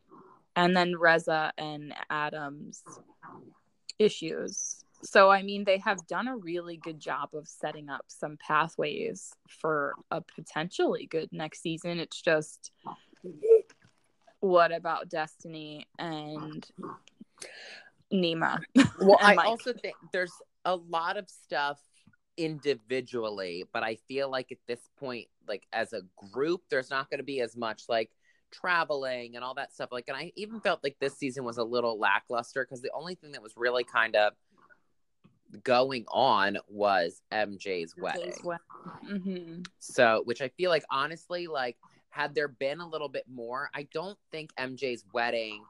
[0.57, 2.83] and then Reza and Adam's
[3.99, 4.85] issues.
[5.03, 9.33] So I mean, they have done a really good job of setting up some pathways
[9.49, 11.99] for a potentially good next season.
[11.99, 12.73] It's just
[14.41, 16.67] what about Destiney and
[18.13, 18.61] Nema?
[19.01, 20.33] Well, And I also think there's
[20.65, 21.79] a lot of stuff
[22.37, 27.19] individually, but I feel like at this point, like as a group, there's not going
[27.19, 28.11] to be as much like
[28.51, 29.91] traveling and all that stuff.
[29.93, 33.15] Like, and I even felt like this season was a little lackluster because the only
[33.15, 34.33] thing that was really kind of
[35.63, 38.33] going on was MJ's wedding.
[39.07, 41.77] hmm So, which I feel like honestly, like,
[42.11, 45.63] had there been a little bit more, I don't think MJ's wedding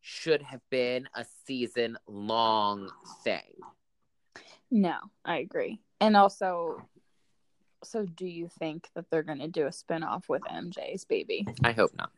[0.00, 2.90] should have been a season long
[3.22, 3.60] thing.
[4.70, 5.80] No, I agree.
[6.00, 6.82] And also,
[7.84, 11.46] so do you think that they're going to do a spin-off with MJ's baby?
[11.62, 12.10] I hope not.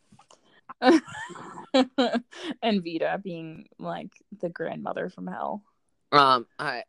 [2.63, 5.63] and Vida being like the grandmother from hell.
[6.15, 6.85] Um, I,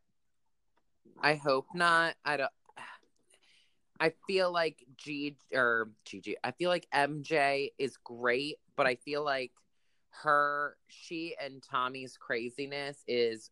[1.20, 2.14] I hope not.
[2.24, 2.52] I don't.
[4.00, 6.36] I feel like G or Gigi.
[6.44, 9.52] I feel like MJ is great, but I feel like
[10.24, 13.50] her, she and Tommy's craziness is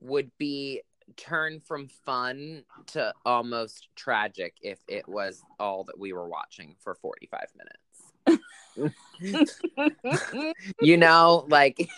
[0.00, 0.80] would be
[1.16, 6.94] turned from fun to almost tragic if it was all that we were watching for
[6.94, 8.92] 45 minutes.
[10.80, 11.88] You know, like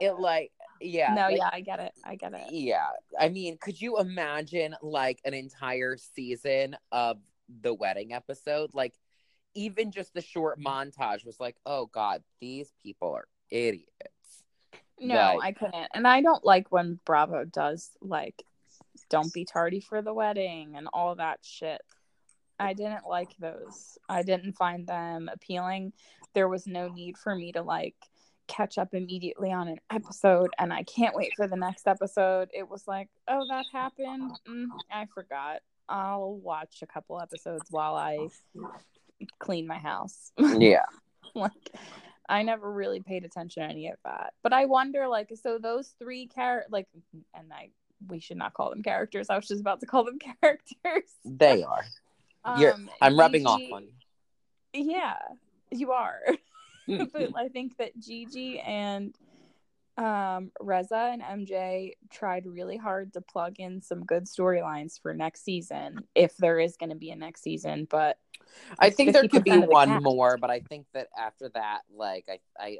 [0.00, 1.14] it like yeah.
[1.14, 1.92] no, like, yeah, I get it.
[2.04, 2.52] I get it.
[2.52, 2.88] yeah.
[3.18, 7.18] I mean, could you imagine like an entire season of
[7.62, 8.70] the wedding episode?
[8.72, 8.94] Like
[9.54, 13.88] even just the short montage was like, "Oh god, these people are idiots."
[14.98, 15.88] No, Like- I couldn't.
[15.94, 18.42] And I don't like when Bravo does like
[19.08, 21.80] don't be tardy for the wedding and all that shit.
[22.58, 23.98] I didn't like those.
[24.08, 25.94] I didn't find them appealing.
[26.34, 27.96] There was no need for me to like
[28.50, 32.48] catch up immediately on an episode and I can't wait for the next episode.
[32.52, 34.32] It was like, "Oh, that happened.
[34.48, 35.60] Mm, I forgot.
[35.88, 38.28] I'll watch a couple episodes while I
[39.38, 40.84] clean my house." Yeah.
[41.34, 41.52] like
[42.28, 44.34] I never really paid attention to any of that.
[44.42, 46.86] But I wonder, like, so those three char like,
[47.34, 47.70] and I
[48.08, 49.28] we should not call them characters.
[49.30, 51.10] I was just about to call them characters.
[51.24, 51.84] They are.
[52.58, 53.84] You're, Um, I'm rubbing off on
[54.72, 54.92] you.
[54.92, 55.16] Yeah,
[55.70, 56.20] you are.
[57.12, 59.14] but I think that Gigi and
[59.96, 65.44] um, Reza and MJ tried really hard to plug in some good storylines for next
[65.44, 67.86] season, if there is going to be a next season.
[67.88, 68.18] But
[68.78, 70.02] I think there could be the one cast.
[70.02, 72.78] more, but I think that after that, like I, I,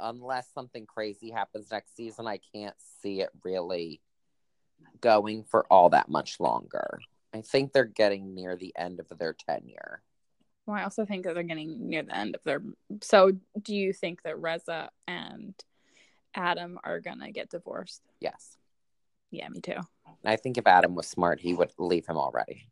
[0.00, 4.00] unless something crazy happens next season, I can't see it really
[5.00, 7.00] going for all that much longer.
[7.34, 10.02] I think they're getting near the end of their tenure.
[10.66, 12.62] Well, I also think that they're getting near the end of their.
[13.00, 15.54] So, do you think that Reza and
[16.34, 18.00] Adam are gonna get divorced?
[18.20, 18.56] Yes,
[19.30, 19.78] Yeah, me too.
[20.24, 22.68] I think if Adam was smart, he would leave him already.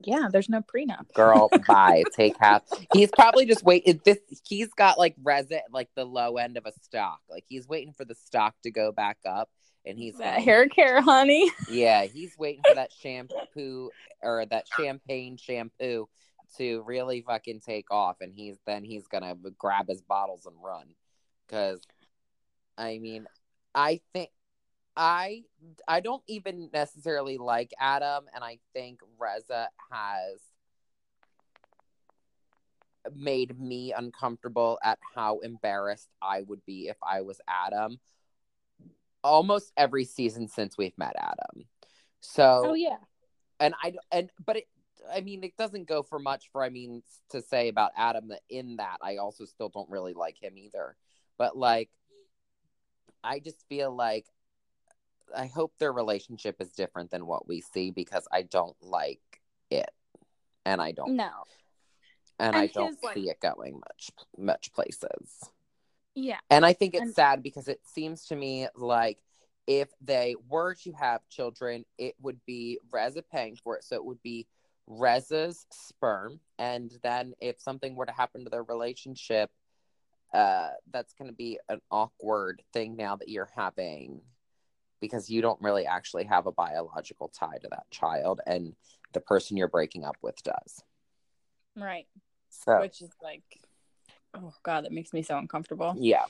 [0.00, 1.12] Yeah, there's no prenup.
[1.14, 2.02] Girl, bye.
[2.14, 2.62] Take half.
[2.92, 4.00] He's probably just waiting.
[4.04, 7.20] This he's got like Reza like the low end of a stock.
[7.28, 9.48] Like he's waiting for the stock to go back up,
[9.86, 11.50] and he's That gonna- hair care, honey.
[11.70, 13.90] Yeah, he's waiting for that shampoo
[14.22, 16.08] or that champagne shampoo
[16.58, 20.94] to really fucking take off, and he's then he's gonna grab his bottles and run.
[21.46, 21.80] Because,
[22.78, 23.26] I mean,
[23.74, 24.30] I think
[24.96, 25.44] I
[25.88, 30.40] I don't even necessarily like Adam, and I think Reza has
[33.14, 37.98] made me uncomfortable at how embarrassed I would be if I was Adam.
[39.22, 41.66] Almost every season since we've met Adam.
[42.20, 42.96] So Oh yeah.
[43.60, 44.68] and I and but it
[45.12, 48.42] I mean it doesn't go for much for I mean to say about Adam that
[48.48, 50.96] in that I also still don't really like him either.
[51.38, 51.90] But like
[53.22, 54.26] I just feel like
[55.34, 59.20] I hope their relationship is different than what we see because I don't like
[59.70, 59.90] it.
[60.66, 61.30] And I don't No.
[62.38, 65.50] and, I don't like- see it going much much places.
[66.14, 66.38] Yeah.
[66.50, 69.22] And I think it's And- sad because it seems to me like
[69.66, 73.84] if they were to have children, it would be Reza paying for it.
[73.84, 74.46] So it would be
[74.86, 76.40] Reza's sperm.
[76.58, 79.50] And then if something were to happen to their relationship,
[80.32, 84.20] uh, that's going to be an awkward thing now that you're having
[85.00, 88.74] because you don't really actually have a biological tie to that child and
[89.12, 90.82] the person you're breaking up with does.
[91.76, 92.06] Right.
[92.50, 93.42] So, Which is like,
[94.34, 95.94] oh God, that makes me so uncomfortable.
[95.98, 96.24] yeah.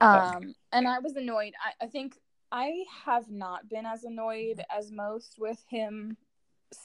[0.00, 1.52] Um, and I was annoyed.
[1.62, 2.16] I, I think
[2.50, 6.16] I have not been as annoyed as most with him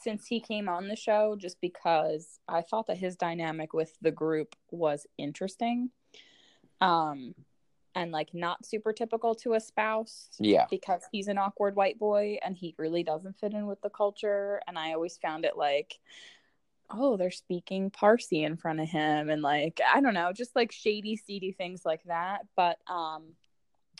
[0.03, 4.11] since he came on the show, just because I thought that his dynamic with the
[4.11, 5.91] group was interesting.
[6.81, 7.35] Um,
[7.95, 10.65] and like not super typical to a spouse Yeah.
[10.69, 14.61] because he's an awkward white boy and he really doesn't fit in with the culture.
[14.67, 15.99] And I always found it like,
[16.91, 20.71] oh, they're speaking Parsi in front of him and like, I don't know, just like
[20.71, 22.41] shady, seedy things like that.
[22.55, 23.33] But um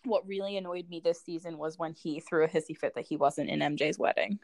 [0.05, 3.17] what really annoyed me this season was when he threw a hissy fit that he
[3.17, 4.39] wasn't in MJ's wedding.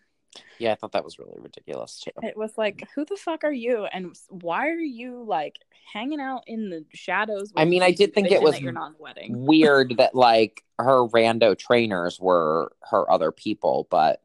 [0.60, 2.12] Yeah, I thought that was really ridiculous too.
[2.24, 3.86] It was like, who the fuck are you?
[3.86, 5.58] And why are you like
[5.94, 7.52] hanging out in the shadows?
[7.56, 9.46] I mean, I did think it was that you're not wedding.
[9.46, 14.22] Weird that like her rando trainers were her other people, but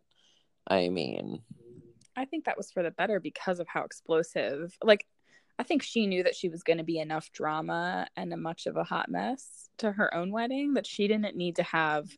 [0.67, 1.43] I mean,
[2.17, 4.77] I think that was for the better because of how explosive.
[4.83, 5.07] Like,
[5.59, 8.67] I think she knew that she was going to be enough drama and a much
[8.67, 12.09] of a hot mess to her own wedding that she didn't need to have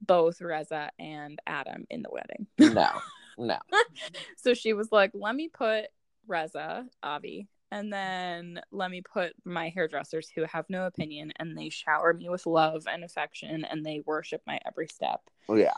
[0.00, 2.46] both Reza and Adam in the wedding.
[2.58, 2.90] no,
[3.38, 3.58] no.
[4.36, 5.86] so she was like, let me put
[6.26, 11.70] Reza, Avi, and then let me put my hairdressers who have no opinion and they
[11.70, 15.22] shower me with love and affection and they worship my every step.
[15.48, 15.72] Yeah.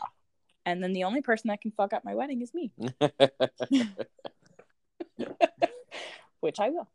[0.65, 2.73] And then the only person that can fuck up my wedding is me,
[6.41, 6.89] which I will.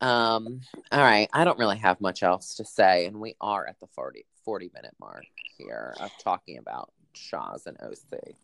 [0.00, 0.60] um,
[0.90, 1.28] all right.
[1.32, 4.70] I don't really have much else to say, and we are at the 40, 40
[4.72, 5.26] minute mark
[5.58, 8.34] here of talking about Shahs and OC.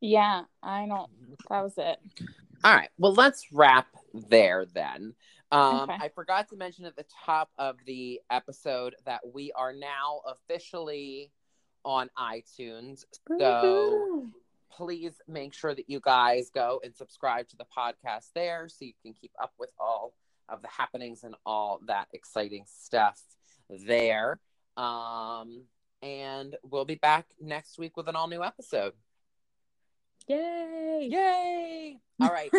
[0.00, 1.10] Yeah, I don't.
[1.48, 1.98] That was it.
[2.64, 2.90] All right.
[2.98, 5.14] Well, let's wrap there then.
[5.50, 5.96] Um, Okay.
[6.00, 11.32] I forgot to mention at the top of the episode that we are now officially
[11.84, 13.04] on iTunes.
[13.38, 14.26] So
[14.70, 18.92] please make sure that you guys go and subscribe to the podcast there so you
[19.02, 20.14] can keep up with all
[20.48, 23.20] of the happenings and all that exciting stuff
[23.86, 24.38] there.
[24.76, 25.62] Um,
[26.02, 28.92] and we'll be back next week with an all new episode.
[30.28, 31.08] Yay!
[31.10, 32.00] Yay!
[32.20, 32.52] All right.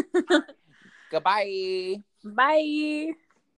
[1.11, 2.01] Goodbye.
[2.23, 3.13] Bye.